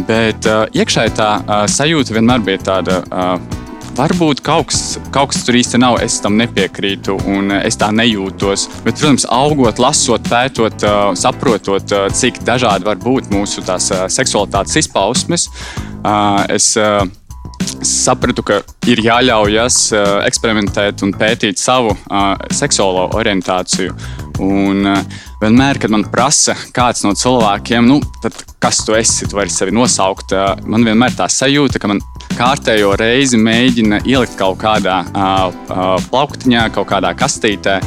Bet 0.08 0.48
uh, 0.48 0.66
iekšēji 0.72 1.16
tā 1.18 1.32
uh, 1.40 1.64
sajūta 1.70 2.16
vienmēr 2.16 2.46
bija 2.46 2.68
tāda. 2.72 3.02
Uh, 3.10 3.58
varbūt 4.00 4.40
kaut 4.46 4.70
kas, 4.70 4.96
kaut 5.12 5.32
kas 5.32 5.44
tur 5.44 5.58
īsti 5.58 5.80
nav, 5.82 5.98
es 6.04 6.18
tam 6.24 6.38
nepiekrītu 6.40 7.18
un 7.28 7.52
es 7.58 7.76
tā 7.80 7.90
nejūtos. 7.92 8.66
Bet, 8.84 8.96
protams, 8.96 9.26
augot, 9.28 9.82
lasot, 9.82 10.24
pētot, 10.30 10.86
saprotot, 11.18 11.96
cik 12.16 12.40
dažādi 12.46 12.88
var 12.88 13.00
būt 13.02 13.32
mūsu 13.34 13.64
tās 13.66 13.90
seksualitātes 14.14 14.78
izpausmes, 14.84 15.48
es 16.48 16.72
sapratu, 17.86 18.44
ka 18.46 18.60
ir 18.90 19.02
jāļaujas 19.04 19.78
eksperimentēt 20.26 21.04
un 21.06 21.14
pētīt 21.16 21.60
savu 21.60 21.94
seksuālo 22.54 23.08
orientāciju. 23.18 23.94
Un 24.40 24.86
vienmēr, 25.40 25.80
kad 25.80 25.92
man 25.92 26.06
prasa 26.12 26.54
kāds 26.72 27.04
no 27.04 27.12
cilvēkiem, 27.16 27.88
nu, 27.88 27.98
kas 28.62 28.80
tu 28.86 28.96
esi, 28.96 29.28
tu 29.28 29.36
vari 29.36 29.52
sevi 29.52 29.74
nosaukt, 29.76 30.32
man 30.64 30.86
vienmēr 30.86 31.16
tā 31.18 31.28
sajūta, 31.28 31.80
ka 31.80 31.90
man 31.92 32.00
kārtējo 32.38 32.94
reizi 33.00 33.40
mēģina 33.40 34.04
ielikt 34.08 34.38
kaut 34.40 34.60
kādā 34.62 35.02
plauktiņā, 36.08 36.70
kaut 36.76 36.88
kādā 36.92 37.12
kastītē. 37.16 37.80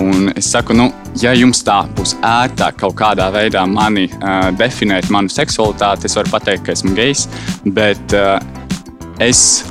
Un 0.00 0.30
es 0.32 0.48
saku, 0.48 0.72
nu, 0.72 0.86
ja 1.20 1.34
jums 1.36 1.60
tā 1.66 1.82
būs 1.96 2.14
ērtāk 2.24 2.78
kaut 2.80 2.94
kādā 2.96 3.26
veidā 3.34 3.66
mani 3.68 4.06
uh, 4.08 4.48
definēt, 4.56 5.10
manu 5.12 5.28
seksualitāti, 5.32 6.08
es 6.08 6.16
varu 6.16 6.32
pateikt, 6.32 6.64
ka 6.64 6.72
esmu 6.72 6.94
gejs, 6.96 7.26
bet 7.76 8.14
uh, 8.16 8.38
es 9.20 9.64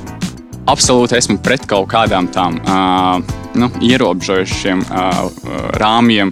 absolūti 0.69 1.17
esmu 1.17 1.39
pret 1.41 1.65
kaut 1.69 1.89
kādām 1.89 2.29
tām 2.29 2.59
uh, 2.61 3.17
nu, 3.57 3.69
ierobežojušiem 3.81 4.83
uh, 4.85 5.23
rāmjiem. 5.81 6.31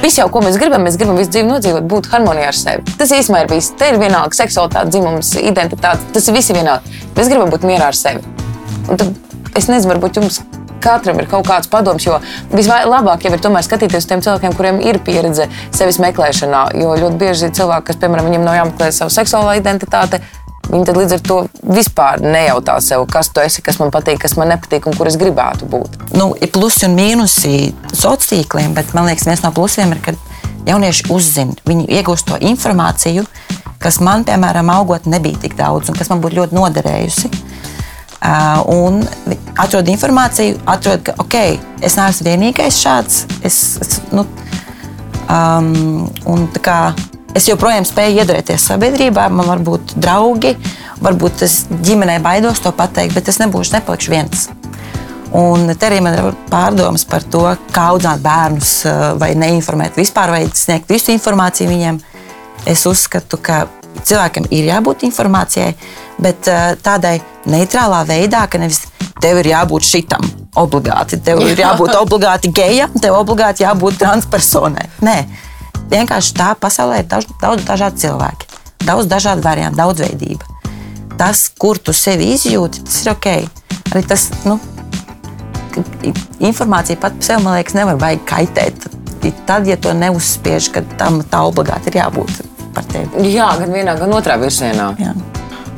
Viss 0.00 0.18
jau, 0.18 0.26
ko 0.32 0.42
mēs 0.44 0.56
gribam, 0.60 0.84
mēs 0.84 0.96
gribam 1.00 1.16
visu 1.20 1.32
dzīvi 1.32 1.48
nodzīvot, 1.48 1.88
būt 1.88 2.08
harmonijā 2.12 2.50
ar 2.50 2.56
sevi. 2.56 2.96
Tas 2.98 3.12
īstenībā 3.14 3.44
ir 3.44 3.50
viss. 3.52 3.72
Te 3.78 3.92
ir 3.92 4.00
vienalga 4.00 4.36
seksualitāte, 4.36 4.92
dzimums, 4.92 5.34
identitāte. 5.40 6.08
Tas 6.16 6.28
ir 6.28 6.36
viss 6.36 6.52
vienalga. 6.52 7.00
Mēs 7.16 7.32
gribam 7.32 7.52
būt 7.52 7.68
mierā 7.68 7.92
ar 7.92 7.96
sevi. 7.96 8.24
Un 8.88 8.96
tad 8.96 9.12
es 9.56 9.68
nezinu, 9.70 9.92
varbūt 9.92 10.18
jums 10.20 10.40
katram 10.82 11.20
ir 11.20 11.28
kaut 11.30 11.46
kāds 11.48 11.70
padoms, 11.70 12.06
jo 12.06 12.18
vislabāk 12.52 13.26
jau 13.26 13.34
ir 13.34 13.44
tomēr 13.44 13.66
skatīties 13.66 14.04
uz 14.04 14.10
tiem 14.10 14.24
cilvēkiem, 14.24 14.56
kuriem 14.58 14.82
ir 14.84 15.00
pieredze 15.04 15.48
sevis 15.76 16.00
meklēšanā. 16.02 16.66
Jo 16.80 16.96
ļoti 16.98 17.20
bieži 17.20 17.52
cilvēki, 17.56 17.90
kas, 17.90 18.02
piemēram, 18.02 18.30
viņiem 18.30 18.46
nav 18.46 18.60
jāmeklē 18.60 18.92
savu 18.94 19.14
seksuālā 19.14 19.58
identitāte, 19.60 20.22
Viņi 20.70 20.86
tad 20.86 20.98
līdz 21.00 21.14
ar 21.16 21.22
to 21.26 21.36
vispār 21.74 22.20
nejautā 22.22 22.76
sev, 22.84 23.02
kas 23.10 23.32
tu 23.34 23.42
esi, 23.42 23.62
kas 23.64 23.80
man 23.80 23.90
patīk, 23.90 24.20
kas 24.22 24.36
man 24.38 24.52
nepatīk 24.52 24.84
un 24.86 24.94
kur 24.94 25.08
es 25.10 25.16
gribētu 25.18 25.66
būt. 25.66 25.96
Nu, 26.14 26.28
ir 26.38 26.52
plusi 26.54 26.84
un 26.86 26.94
mīnusi 26.94 27.72
sociāliem 27.90 28.28
tīkliem, 28.44 28.76
bet 28.76 28.92
man 28.94 29.08
liekas, 29.08 29.26
viens 29.26 29.42
no 29.42 29.50
plusiem 29.56 29.90
ir, 29.96 30.02
ka 30.04 30.14
jaunieši 30.68 31.08
uzzina, 31.10 31.56
viņi 31.66 31.88
iegūst 31.98 32.28
to 32.28 32.38
informāciju, 32.52 33.24
kas 33.82 33.98
man, 34.04 34.22
piemēram, 34.28 34.70
augot, 34.70 35.08
nebija 35.10 35.40
tik 35.42 35.56
daudz 35.58 35.90
un 35.90 35.98
kas 35.98 36.12
man 36.12 36.22
būtu 36.22 36.38
ļoti 36.38 36.58
noderējusi. 36.60 37.32
Uh, 38.20 38.60
un 38.68 38.98
atrod 39.56 39.88
informāciju, 39.88 40.58
atrod, 40.68 41.00
ka 41.06 41.14
ok, 41.22 41.36
es 41.80 41.94
neesmu 41.96 42.26
vienīgais 42.26 42.76
šāds. 42.76 43.22
Es, 43.40 43.56
es, 43.80 43.96
nu, 44.12 44.26
um, 45.24 46.04
un, 46.28 46.44
kā, 46.60 46.92
es 47.32 47.48
joprojām 47.48 47.86
spēju 47.88 48.20
iedarboties 48.20 48.66
sabiedrībā, 48.68 49.30
man 49.32 49.48
var 49.48 49.64
būt 49.64 49.96
draugi, 49.96 50.52
varbūt 51.00 51.46
es 51.48 51.62
ģimenē 51.80 52.18
baidos 52.20 52.60
to 52.60 52.74
pateikt, 52.76 53.16
bet 53.16 53.32
es 53.32 53.40
nebūšu 53.40 53.78
nepalikšu 53.78 54.12
viens. 54.12 54.50
Un 55.32 55.70
te 55.72 55.86
arī 55.86 56.02
man 56.02 56.18
ir 56.18 56.32
pārdomas 56.50 57.06
par 57.08 57.24
to, 57.24 57.46
kā 57.72 57.86
audzināt 57.94 58.20
bērnus, 58.24 58.74
vai 59.22 59.30
neinformēt 59.38 59.96
vispār, 59.96 60.34
vai 60.34 60.42
sniegt 60.52 60.90
visu 60.90 61.14
informāciju 61.14 61.70
viņiem. 61.70 62.00
Es 62.68 62.82
uzskatu, 62.84 63.38
ka 63.40 63.62
cilvēkam 64.04 64.50
ir 64.52 64.68
jābūt 64.68 65.06
informācijai, 65.06 65.72
bet 66.22 66.50
uh, 66.50 66.72
tādai 66.82 67.18
neitrālā 67.50 68.02
veidā, 68.08 68.44
ka 68.50 68.60
nevis 68.60 68.84
tev 69.20 69.40
ir 69.42 69.50
jābūt 69.52 69.86
šitam 69.86 70.24
obligāti, 70.60 71.20
tev 71.24 71.42
ir 71.46 71.60
jābūt 71.64 71.94
obligāti 71.98 72.52
gejam, 72.54 72.94
tev 73.02 73.18
obligāti 73.20 73.64
jābūt 73.64 74.00
transpersonai. 74.02 74.88
Nē, 75.06 75.16
vienkārši 75.92 76.36
tā 76.38 76.52
pasaulē 76.60 77.02
ir 77.02 77.10
daudz, 77.10 77.30
daudz 77.42 77.66
dažādu 77.68 78.04
cilvēku, 78.04 78.60
daudz 78.86 79.10
dažādu 79.10 79.44
variantu, 79.46 79.80
daudzveidība. 79.82 80.58
Tas, 81.20 81.48
kur 81.60 81.76
tu 81.76 81.92
sevi 81.92 82.30
izjūti, 82.32 82.86
tas 82.86 83.02
ir 83.02 83.10
ok. 83.12 83.26
Arī 83.90 84.00
tas, 84.08 84.30
nu, 84.46 84.56
informācija 86.40 86.96
pat 87.00 87.18
par 87.18 87.26
sevi, 87.26 87.44
man 87.44 87.58
liekas, 87.58 87.76
nevar 87.76 88.00
baigi 88.00 88.24
kaitēt. 88.28 88.88
Tad, 89.46 89.66
ja 89.68 89.76
to 89.76 89.92
neuzspiež, 89.92 90.70
ka 90.72 90.82
tam 90.96 91.20
tā 91.28 91.42
obligāti 91.44 91.92
ir 91.92 92.00
jābūt 92.00 92.40
par 92.72 92.86
tevi. 92.88 93.28
Jā, 93.34 93.50
gan 93.60 93.74
vienā, 93.74 93.98
gan 94.00 94.16
otrā 94.16 94.38
virzienā. 94.40 94.94
Jā. 95.00 95.12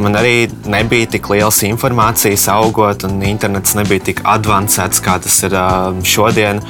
Man 0.03 0.19
arī 0.19 0.49
nebija 0.67 1.07
tik 1.15 1.29
liels 1.31 1.61
informācijas 1.69 2.49
augot, 2.51 3.05
un 3.07 3.21
internets 3.23 3.77
nebija 3.79 4.03
tik 4.11 4.25
avansēts, 4.27 5.03
kā 5.05 5.19
tas 5.23 5.37
ir 5.47 5.55
šodien. 6.15 6.62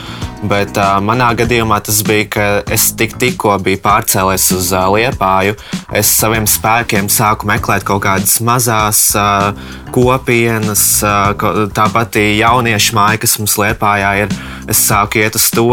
Bet 0.42 0.74
uh, 0.74 0.96
manā 0.98 1.28
gadījumā 1.38 1.76
tas 1.87 2.00
bija, 2.02 2.26
ka 2.35 2.44
es 2.74 2.88
tik, 2.98 3.14
tikko 3.20 3.55
biju 3.62 3.78
pārcēlies 3.85 4.48
uz 4.57 4.72
uh, 4.74 4.88
Liepāju. 4.90 5.55
Es 5.94 6.11
saviem 6.18 6.48
spēkiem 6.50 7.07
sāku 7.12 7.46
meklēt 7.46 7.87
kaut 7.87 8.02
kādas 8.02 8.40
mazas 8.42 9.05
uh, 9.14 9.52
kopienas, 9.94 10.83
uh, 11.07 11.31
tāpat 11.76 12.18
jauniešu 12.18 12.96
māja, 12.98 13.20
kas 13.22 13.37
mums 13.38 13.55
Liepājā 13.61 14.11
ir. 14.24 14.35
Es 14.70 14.83
sāku 14.83 15.22
iet 15.22 15.38
uz 15.38 15.46
to, 15.55 15.68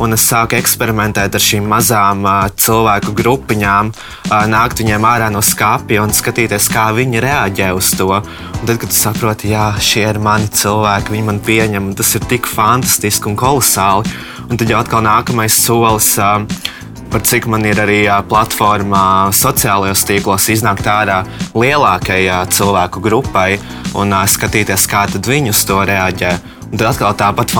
un 0.00 0.16
es 0.16 0.24
sāku 0.24 0.56
eksperimentēt 0.56 1.36
ar 1.36 1.44
šīm 1.44 1.68
mazām 1.68 2.24
uh, 2.24 2.46
cilvēku 2.56 3.12
grupiņām, 3.20 3.92
uh, 3.92 4.34
nākt 4.48 4.80
viņiem 4.80 5.04
ārā 5.04 5.28
no 5.34 5.44
skāpja 5.44 6.00
un 6.04 6.16
skatīties, 6.16 6.70
kā 6.72 6.88
viņi 6.96 7.20
reaģē 7.24 7.70
uz 7.76 7.92
to. 7.98 8.08
Un 8.14 8.64
tad, 8.64 8.78
kad 8.80 8.88
tu 8.88 8.96
saproti, 8.96 9.52
jā, 9.52 9.68
šie 9.84 10.06
ir 10.08 10.22
mani 10.22 10.48
cilvēki, 10.48 11.12
viņi 11.12 11.28
man 11.28 11.44
pieņem, 11.44 11.92
tas 11.98 12.14
ir 12.16 12.24
tik 12.30 12.48
fantastiski 12.48 13.28
un 13.28 13.36
kolosāli. 13.36 14.13
Un 14.50 14.58
tad 14.60 14.68
jau 14.68 14.80
atkal 14.80 15.04
nākamais 15.06 15.54
solis. 15.56 16.14
Par 17.14 17.22
cik 17.22 17.46
man 17.46 17.62
ir 17.62 17.78
arī 17.78 18.00
platforma 18.26 19.30
sociālajos 19.30 20.02
tīklos, 20.08 20.48
iznākt 20.50 20.88
ārā 20.90 21.20
lielākajai 21.54 22.40
cilvēku 22.50 23.02
grupai 23.04 23.60
un 23.94 24.10
skatīties, 24.26 24.88
kā 24.90 25.06
viņi 25.14 25.54
uz 25.54 25.62
to 25.68 25.78
reaģē. 25.86 26.32
Un 26.72 26.80
tad 26.80 26.88
atkal 26.90 27.14
tāpat 27.14 27.54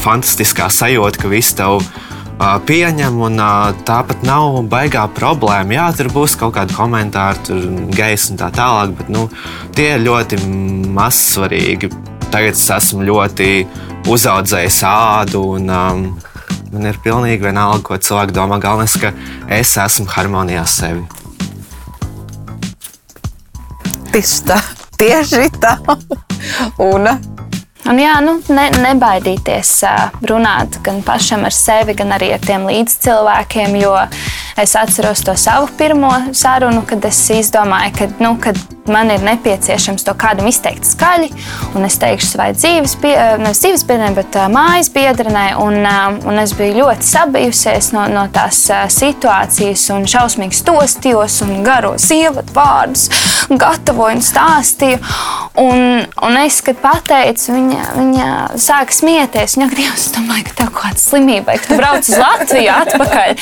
fantastiskā 0.00 0.70
sajūta, 0.72 1.20
ka 1.20 1.28
visi 1.28 1.58
tev 1.58 1.84
pieņem, 2.40 3.20
un 3.28 3.36
tāpat 3.84 4.24
nav 4.24 4.62
baigā 4.72 5.04
problēma. 5.12 5.76
Jā, 5.76 5.86
tur 5.96 6.08
būs 6.12 6.36
kaut 6.40 6.56
kādi 6.56 6.76
komentāri, 6.76 7.44
tur 7.44 7.62
gejs 7.96 8.30
un 8.32 8.40
tā 8.40 8.48
tālāk, 8.56 8.96
bet 8.96 9.12
nu, 9.12 9.28
tie 9.76 9.92
ir 9.94 10.06
ļoti 10.08 10.40
mazsvarīgi. 10.96 11.92
Tagad 12.32 12.56
es 12.56 12.64
esmu 12.74 13.04
ļoti 13.06 13.50
uzaudzējis 14.10 14.80
ādu. 14.88 15.42
Un, 15.56 15.70
um, 15.70 16.02
man 16.72 16.90
ir 16.90 16.98
pilnīgi 17.04 17.46
vienalga, 17.46 17.82
ko 17.86 18.00
cilvēki 18.00 18.36
domā. 18.36 18.60
Galvenais, 18.62 18.96
ka 19.00 19.12
es 19.52 19.76
esmu 19.82 20.08
harmonijā 20.14 20.64
ar 20.64 20.70
sevi. 20.70 21.06
Tieši 24.12 24.44
tā, 24.48 24.60
tieši 25.00 25.48
tā. 25.60 25.78
Un, 26.80 27.10
Un 27.86 28.00
jā, 28.02 28.16
nu, 28.18 28.32
ne, 28.50 28.64
nebaidīties 28.82 29.68
runāt 30.26 30.80
gan 30.82 30.96
pašam 31.06 31.44
ar 31.46 31.54
sevi, 31.54 31.94
gan 31.94 32.16
arī 32.16 32.32
ar 32.34 32.42
tiem 32.42 32.64
līdzcilvēkiem. 32.66 33.76
Jo 33.78 33.92
es 34.56 34.76
atceros 34.76 35.24
to 35.24 35.36
savu 35.36 35.68
pirmo 35.78 36.12
sarunu, 36.32 36.82
kad 36.88 37.04
es 37.04 37.20
izdomāju, 37.30 37.92
ka, 37.98 38.08
nu, 38.24 38.36
kad 38.40 38.56
man 38.88 39.10
ir 39.10 39.22
nepieciešams 39.26 40.04
to 40.06 40.14
kādam 40.18 40.46
izteikt 40.48 40.86
skaļi, 40.86 41.30
es 41.86 41.98
teikšu 42.02 42.28
savai 42.32 42.48
dzīves, 42.56 42.96
pie, 43.02 43.12
eh, 43.14 43.36
nevis 43.40 43.60
dzīves 43.62 43.84
biedrenei, 43.86 44.14
bet 44.16 44.38
uh, 44.38 44.46
mājas 44.52 44.90
biedrenei. 44.94 45.52
Un, 45.62 45.78
uh, 45.82 46.16
un 46.28 46.40
es 46.42 46.54
biju 46.56 46.80
ļoti 46.80 47.06
sabijusies 47.06 47.92
no, 47.94 48.06
no 48.10 48.26
tās 48.32 48.62
situācijas, 48.94 49.86
un 49.94 50.06
šausmīgi 50.10 50.60
stostījos 50.60 51.40
un 51.46 51.62
garos 51.66 52.08
ievadu 52.14 52.54
vārdus, 52.56 53.08
gatavoju 53.50 54.18
un 54.18 54.24
stāstīju. 54.24 55.00
Un, 55.56 56.04
un 56.26 56.38
es, 56.42 56.58
kad 56.64 56.78
pateicu, 56.82 57.54
viņa, 57.54 57.84
viņa 57.96 58.30
sāka 58.60 58.92
smieties. 58.92 59.56
Viņa 59.56 59.70
teica, 59.72 60.42
ka 60.44 60.56
tev 60.58 60.72
kaut 60.74 60.82
kāda 60.82 61.00
slimība, 61.00 61.56
ka 61.56 61.70
tu 61.70 61.78
brauc 61.78 62.04
uz 62.04 62.18
Latviju 62.20 62.74
atpakaļ. 62.74 63.32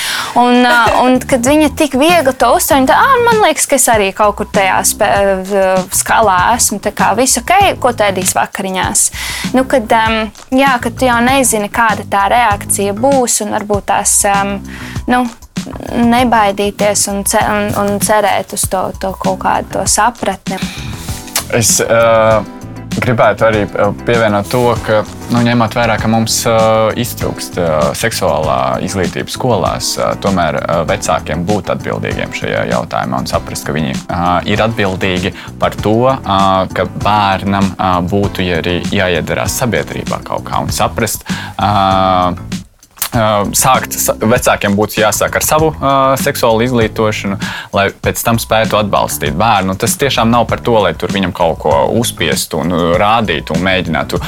Un, 0.44 0.60
un 1.04 1.18
kad 1.28 1.46
viņa 1.46 1.70
tik 1.78 1.96
viegli 2.00 2.34
to 2.38 2.50
uztver, 2.56 2.84
tad 2.88 2.96
ah, 2.96 3.14
man 3.26 3.42
liekas, 3.44 3.66
ka 3.70 3.78
es 3.78 3.86
arī 3.92 4.10
kaut 4.16 4.36
kur 4.38 4.48
tajā 4.54 4.80
spēlēju 4.90 5.64
skalā 5.94 6.38
esmu. 6.56 6.80
Tā 6.84 6.94
kā 6.96 7.12
viss 7.18 7.40
ok, 7.40 7.54
ko 7.82 7.94
tēdīs 7.96 8.34
vakariņās. 8.36 9.04
Nu, 9.56 9.66
kad, 9.70 9.92
um, 10.00 10.18
jā, 10.54 10.74
kad 10.82 10.98
tu 10.98 11.08
jau 11.08 11.20
nezini, 11.24 11.70
kāda 11.72 12.06
tā 12.10 12.26
reakcija 12.32 12.96
būs, 12.98 13.40
un 13.44 13.54
varbūt 13.56 13.88
tās 13.92 14.16
um, 14.30 14.56
nu, 15.10 15.24
nebaidīties 15.94 17.06
un, 17.12 17.22
ce 17.28 17.40
un, 17.40 17.70
un 17.80 18.02
cerēt 18.04 18.56
uz 18.56 18.66
to, 18.70 18.88
to 19.00 19.14
kaut 19.20 19.40
kādu 19.44 19.78
to 19.78 19.86
sapratni. 19.90 20.60
Es 21.54 21.76
uh, 21.84 22.40
gribētu 23.00 23.46
arī 23.46 23.62
pievienot 24.04 24.48
to, 24.50 24.62
ka 24.84 25.02
nu, 25.32 25.42
ņemot 25.44 25.76
vērā, 25.76 25.96
ka 26.00 26.10
mums 26.10 26.36
uh, 26.48 26.90
iztrūkst 27.00 27.58
uh, 27.60 27.90
seksuālā 27.98 28.58
izglītība 28.86 29.32
skolās, 29.32 29.94
uh, 29.98 30.12
tomēr 30.22 30.58
uh, 30.60 30.82
vecākiem 30.88 31.44
būt 31.48 31.72
atbildīgiem 31.74 32.34
šajā 32.36 32.64
jautājumā 32.72 33.22
un 33.24 33.30
saprast, 33.30 33.66
ka 33.66 33.76
viņi 33.76 33.94
uh, 33.94 34.40
ir 34.50 34.62
atbildīgi 34.64 35.34
par 35.62 35.76
to, 35.80 35.96
uh, 36.10 36.64
ka 36.74 36.88
bērnam 37.04 37.72
uh, 37.74 38.00
būtu 38.10 38.46
ja 38.46 38.60
arī 38.62 38.80
jāiedarās 38.94 39.58
sabiedrībā 39.62 40.22
kaut 40.26 40.46
kā 40.48 40.62
un 40.64 40.72
saprast. 40.74 41.26
Uh, 41.58 42.53
sākt, 43.14 43.96
vecākiem 44.20 44.74
būtu 44.78 45.00
jāsāk 45.02 45.38
ar 45.38 45.46
savu 45.46 45.70
uh, 45.72 46.14
seksuālu 46.20 46.64
izglītošanu, 46.66 47.38
lai 47.74 47.86
pēc 48.04 48.22
tam 48.26 48.40
spētu 48.42 48.78
atbalstīt 48.80 49.36
bērnu. 49.38 49.76
Tas 49.80 49.96
tiešām 50.00 50.30
nav 50.32 50.46
par 50.50 50.62
to, 50.64 50.76
lai 50.82 50.94
tur 50.98 51.12
viņam 51.14 51.34
kaut 51.36 51.60
ko 51.64 51.74
uzspiestu 51.94 52.60
un 52.62 52.74
rādītu 53.00 53.54
un 53.54 53.64
mēģinātu, 53.64 54.20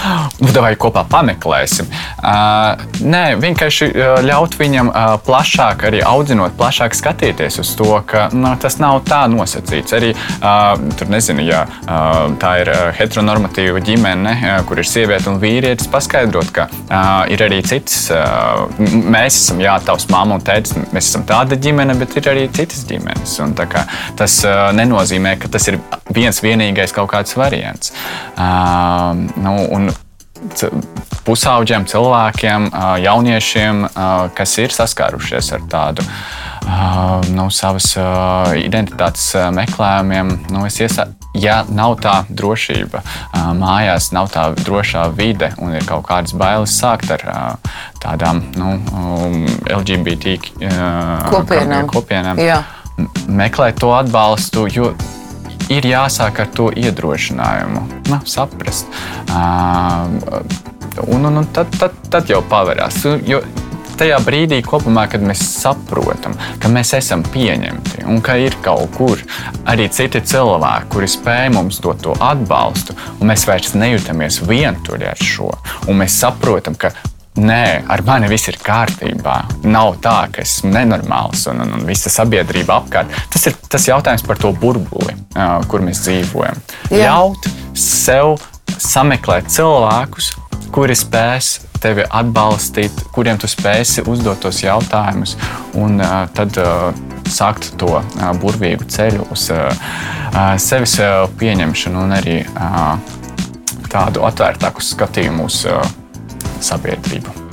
nu, 0.42 0.52
vai 0.62 0.74
kopā 0.78 1.06
pameklēsim. 1.10 1.90
Uh, 2.22 2.86
nē, 3.02 3.24
vienkārši 3.42 3.90
ļaut 4.26 4.56
viņam 4.60 4.90
uh, 4.92 5.16
plašāk, 5.26 5.86
arī 5.90 6.02
audzinot, 6.06 6.56
plašāk 6.58 6.96
skatīties 6.96 7.60
uz 7.62 7.74
to, 7.78 7.90
ka 8.06 8.28
nu, 8.34 8.52
tas 8.62 8.78
nav 8.82 9.02
tā 9.08 9.24
nosacīts. 9.32 9.96
Arī 9.96 10.12
uh, 10.14 10.76
tur 10.98 11.10
nezinu, 11.12 11.44
ja 11.46 11.64
uh, 11.66 12.36
tā 12.40 12.56
ir 12.62 12.72
heteronormatīva 12.98 13.82
ģimene, 13.86 14.36
uh, 14.36 14.56
kur 14.68 14.80
ir 14.82 14.88
sieviete 14.88 15.30
un 15.32 15.40
vīrietis, 15.42 15.90
paskaidrot, 15.92 16.52
ka 16.54 16.68
uh, 16.70 17.26
ir 17.32 17.42
arī 17.46 17.62
citas. 17.66 18.06
Uh, 18.12 18.75
mēs 18.78 19.40
esam, 19.42 19.60
jā, 19.64 19.76
tavs 19.86 20.08
mamma 20.12 20.38
un 20.38 20.46
tēvs, 20.46 20.76
mēs 20.94 21.10
esam 21.10 21.26
tāda 21.28 21.58
ģimene, 21.60 21.96
bet 22.00 22.16
ir 22.20 22.30
arī 22.32 22.46
citas 22.56 22.84
ģimenes. 22.88 23.36
Tas 24.18 24.40
uh, 24.46 24.68
nenozīmē, 24.76 25.36
ka 25.42 25.52
tas 25.52 25.68
ir 25.70 25.80
viens 26.14 26.42
vienīgais 26.44 26.94
kaut 26.96 27.12
kāds 27.14 27.36
variants. 27.38 27.94
Uh, 28.36 29.14
nu, 29.40 29.56
un, 29.76 29.94
pusauģiem 31.26 31.86
cilvēkiem, 31.90 32.68
jauniešiem, 33.02 33.86
kas 34.36 34.58
ir 34.62 34.74
saskārušies 34.74 35.52
ar 35.56 35.64
tādu 35.70 36.04
nu, 37.32 37.46
savas 37.54 37.92
identitātes 38.58 39.28
meklējumiem. 39.54 40.32
Nu, 40.52 40.64
es 40.66 40.78
iesa, 40.82 41.08
ja 41.36 41.60
nav 41.68 41.96
tā 42.02 42.16
drošība 42.28 43.02
mājās, 43.56 44.10
nav 44.16 44.30
tā 44.34 44.48
drošā 44.58 45.06
vide 45.16 45.52
un 45.62 45.76
ir 45.76 45.86
kaut 45.88 46.06
kādas 46.08 46.34
bailes 46.36 46.74
sākt 46.76 47.12
ar 47.14 47.26
tādām 48.02 48.42
nu, 48.56 48.76
um, 48.92 49.44
LGBT 49.66 50.38
kopienām. 51.30 51.90
kopienām. 51.92 52.40
Jā. 52.42 52.62
Meklēt 53.28 53.78
to 53.82 53.92
atbalstu, 53.92 54.66
jo 54.72 54.94
ir 55.72 55.86
jāsāk 55.86 56.40
ar 56.44 56.50
to 56.56 56.70
iedrošinājumu, 56.72 57.84
nu, 58.10 58.20
saprast. 58.28 58.88
Un, 61.06 61.26
un, 61.26 61.42
un 61.42 61.48
tad, 61.52 61.72
tad, 61.76 61.96
tad 62.10 62.30
jau 62.30 62.40
pavērās. 62.48 63.02
Jo 63.28 63.42
tajā 63.98 64.18
brīdī, 64.24 64.60
kopumā, 64.66 65.06
kad 65.10 65.24
mēs 65.24 65.42
saprotam, 65.62 66.36
ka 66.62 66.70
mēs 66.72 66.94
esam 66.98 67.24
pieņemti 67.32 68.06
un 68.06 68.22
ka 68.24 68.36
ir 68.40 68.56
kaut 68.64 68.94
kur 68.96 69.20
arī 69.68 69.88
citi 69.92 70.22
cilvēki, 70.22 70.90
kuri 70.92 71.10
spēj 71.10 71.50
mums 71.56 71.80
dot 71.84 72.02
to 72.04 72.14
atbalstu, 72.20 72.96
un 73.20 73.32
mēs 73.32 73.46
vairs 73.48 73.76
nejūtamies 73.76 74.42
vientuļi 74.46 75.10
ar 75.12 75.28
šo, 75.32 75.50
un 75.88 76.02
mēs 76.02 76.22
saprotam, 76.22 76.78
ka 76.78 76.94
Nē, 77.36 77.82
ar 77.92 78.00
mani 78.00 78.30
viss 78.32 78.48
ir 78.48 78.56
kārtībā. 78.64 79.34
Nav 79.68 79.98
tā, 80.00 80.14
ka 80.32 80.40
esmu 80.40 80.70
nenormāls 80.72 81.42
un, 81.50 81.60
un, 81.66 81.74
un 81.76 81.82
visa 81.84 82.08
sabiedrība 82.08 82.78
apkārt. 82.78 83.12
Tas 83.28 83.44
ir 83.50 83.58
tas 83.68 83.84
jautājums 83.90 84.24
par 84.24 84.40
to 84.40 84.54
burbuli, 84.56 85.12
kur 85.68 85.84
mēs 85.84 86.00
dzīvojam. 86.06 86.62
Jā. 86.88 87.10
Ļaut 87.10 87.50
sev 87.76 88.38
sameklēt 88.80 89.52
cilvēkus, 89.52 90.32
kuri 90.72 90.96
spēs 90.96 91.58
tevi 91.82 92.04
atbalstīt, 92.04 93.04
kuriem 93.14 93.40
tu 93.40 93.50
spēsi 93.50 94.04
uzdot 94.08 94.40
tos 94.44 94.62
jautājumus, 94.64 95.36
un 95.78 96.00
uh, 96.00 96.24
tad 96.36 96.58
uh, 96.62 96.90
sākt 97.30 97.72
to 97.80 97.92
uh, 97.98 98.28
burvīgu 98.40 98.88
ceļu 98.90 99.28
uz 99.34 99.48
uh, 99.54 99.88
sevis 100.62 100.98
uh, 101.02 101.24
pieņemšanu 101.40 102.04
un 102.06 102.18
arī 102.18 102.38
uh, 102.44 102.94
tādu 103.92 104.26
atvērtāku 104.28 104.84
skatījumu 104.84 105.50
uz 105.50 105.64
uh, 105.70 105.82
sabiedrību. 106.60 107.45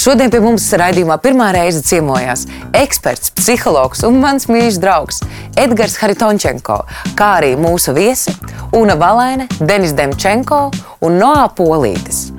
Šodien 0.00 0.30
pie 0.32 0.38
mums 0.40 0.64
raidījumā 0.80 1.18
pirmā 1.20 1.50
reize 1.52 1.82
ciemojās 1.84 2.46
eksperts, 2.78 3.34
psihologs 3.36 4.00
un 4.08 4.14
mans 4.22 4.46
mīļš 4.48 4.78
draugs 4.80 5.18
Edgars 5.60 5.98
Haritončenko, 6.00 6.78
kā 7.18 7.28
arī 7.42 7.50
mūsu 7.60 7.92
viesi 7.92 8.32
Una 8.78 8.96
Valēne, 8.96 9.44
Denis 9.60 9.92
Demčenko 9.98 10.62
un 11.04 11.20
Noā 11.20 11.50
Polītis. 11.52 12.30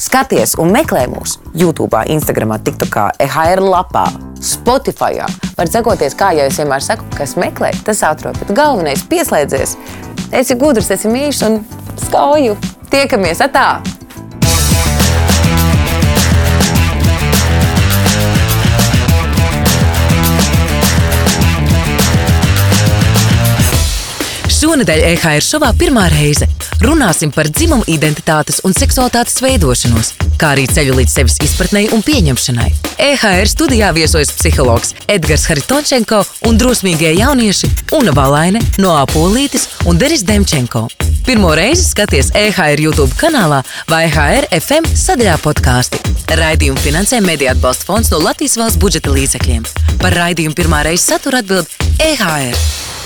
Skaties 0.00 0.56
un 0.64 0.72
meklē 0.72 1.04
mūsu 1.12 1.44
YouTube, 1.52 2.00
Instagram, 2.08 2.56
TikTokā, 2.64 3.10
EHR 3.20 3.60
lapā, 3.68 4.06
Spotify. 4.40 5.20
Var 5.60 5.76
sekoties, 5.76 6.16
kā 6.16 6.32
jau 6.38 6.48
es 6.48 6.56
vienmēr 6.56 6.88
saku, 6.88 7.04
kas 7.20 7.36
meklē, 7.36 7.74
tas 7.84 8.00
atrod. 8.00 8.40
Bet 8.40 8.56
galvenais- 8.56 9.04
pieslēdzies. 9.12 9.76
Esi 10.32 10.56
gudrs, 10.56 10.88
esi 10.88 11.12
mīļš 11.12 11.46
un 11.50 11.64
skauju. 12.00 12.56
Tiekamies 12.88 13.44
atā! 13.44 13.82
Šonadēļ 24.60 24.98
EHR 25.14 25.40
šovā 25.40 25.70
pirmā 25.80 26.02
reize 26.12 26.44
runāsim 26.84 27.30
par 27.32 27.48
dzimumu 27.48 27.86
identitātes 27.88 28.58
un 28.68 28.74
seksualitātes 28.76 29.38
veidošanos, 29.40 30.10
kā 30.36 30.50
arī 30.52 30.66
ceļu 30.68 30.98
līdz 30.98 31.14
sevis 31.14 31.38
izpratnei 31.46 31.86
un 31.96 32.02
pieņemšanai. 32.04 32.66
EHR 33.00 33.48
studijā 33.48 33.88
viesojas 33.96 34.34
psihologs 34.36 34.92
Edgars 35.08 35.46
Haritončenko 35.48 36.20
un 36.50 36.60
drosmīgie 36.60 37.14
jaunieši 37.22 37.72
Una 37.96 38.12
Valaine, 38.12 38.60
Noā 38.76 39.06
Polītis 39.08 39.64
un 39.88 39.96
Denis 39.96 40.26
Demčenko. 40.28 40.90
Pirmo 41.24 41.54
reizi 41.56 41.88
skaties 41.88 42.28
EHR 42.36 42.84
YouTube 42.84 43.16
kanālā 43.16 43.62
vai 43.88 44.04
EHR 44.10 44.50
FM 44.60 44.92
sadaļā 44.92 45.40
podkāsti. 45.40 46.04
Raidījumu 46.36 46.84
finansē 46.84 47.24
Mediju 47.24 47.54
atbalsta 47.54 47.88
fonds 47.88 48.12
no 48.12 48.20
Latvijas 48.20 48.60
valsts 48.60 48.84
budžeta 48.84 49.16
līdzekļiem. 49.16 49.64
Par 50.04 50.20
raidījumu 50.20 50.60
pirmā 50.60 50.84
reize 50.84 51.08
satura 51.08 51.40
atbild 51.40 51.80
EHR. 52.12 52.99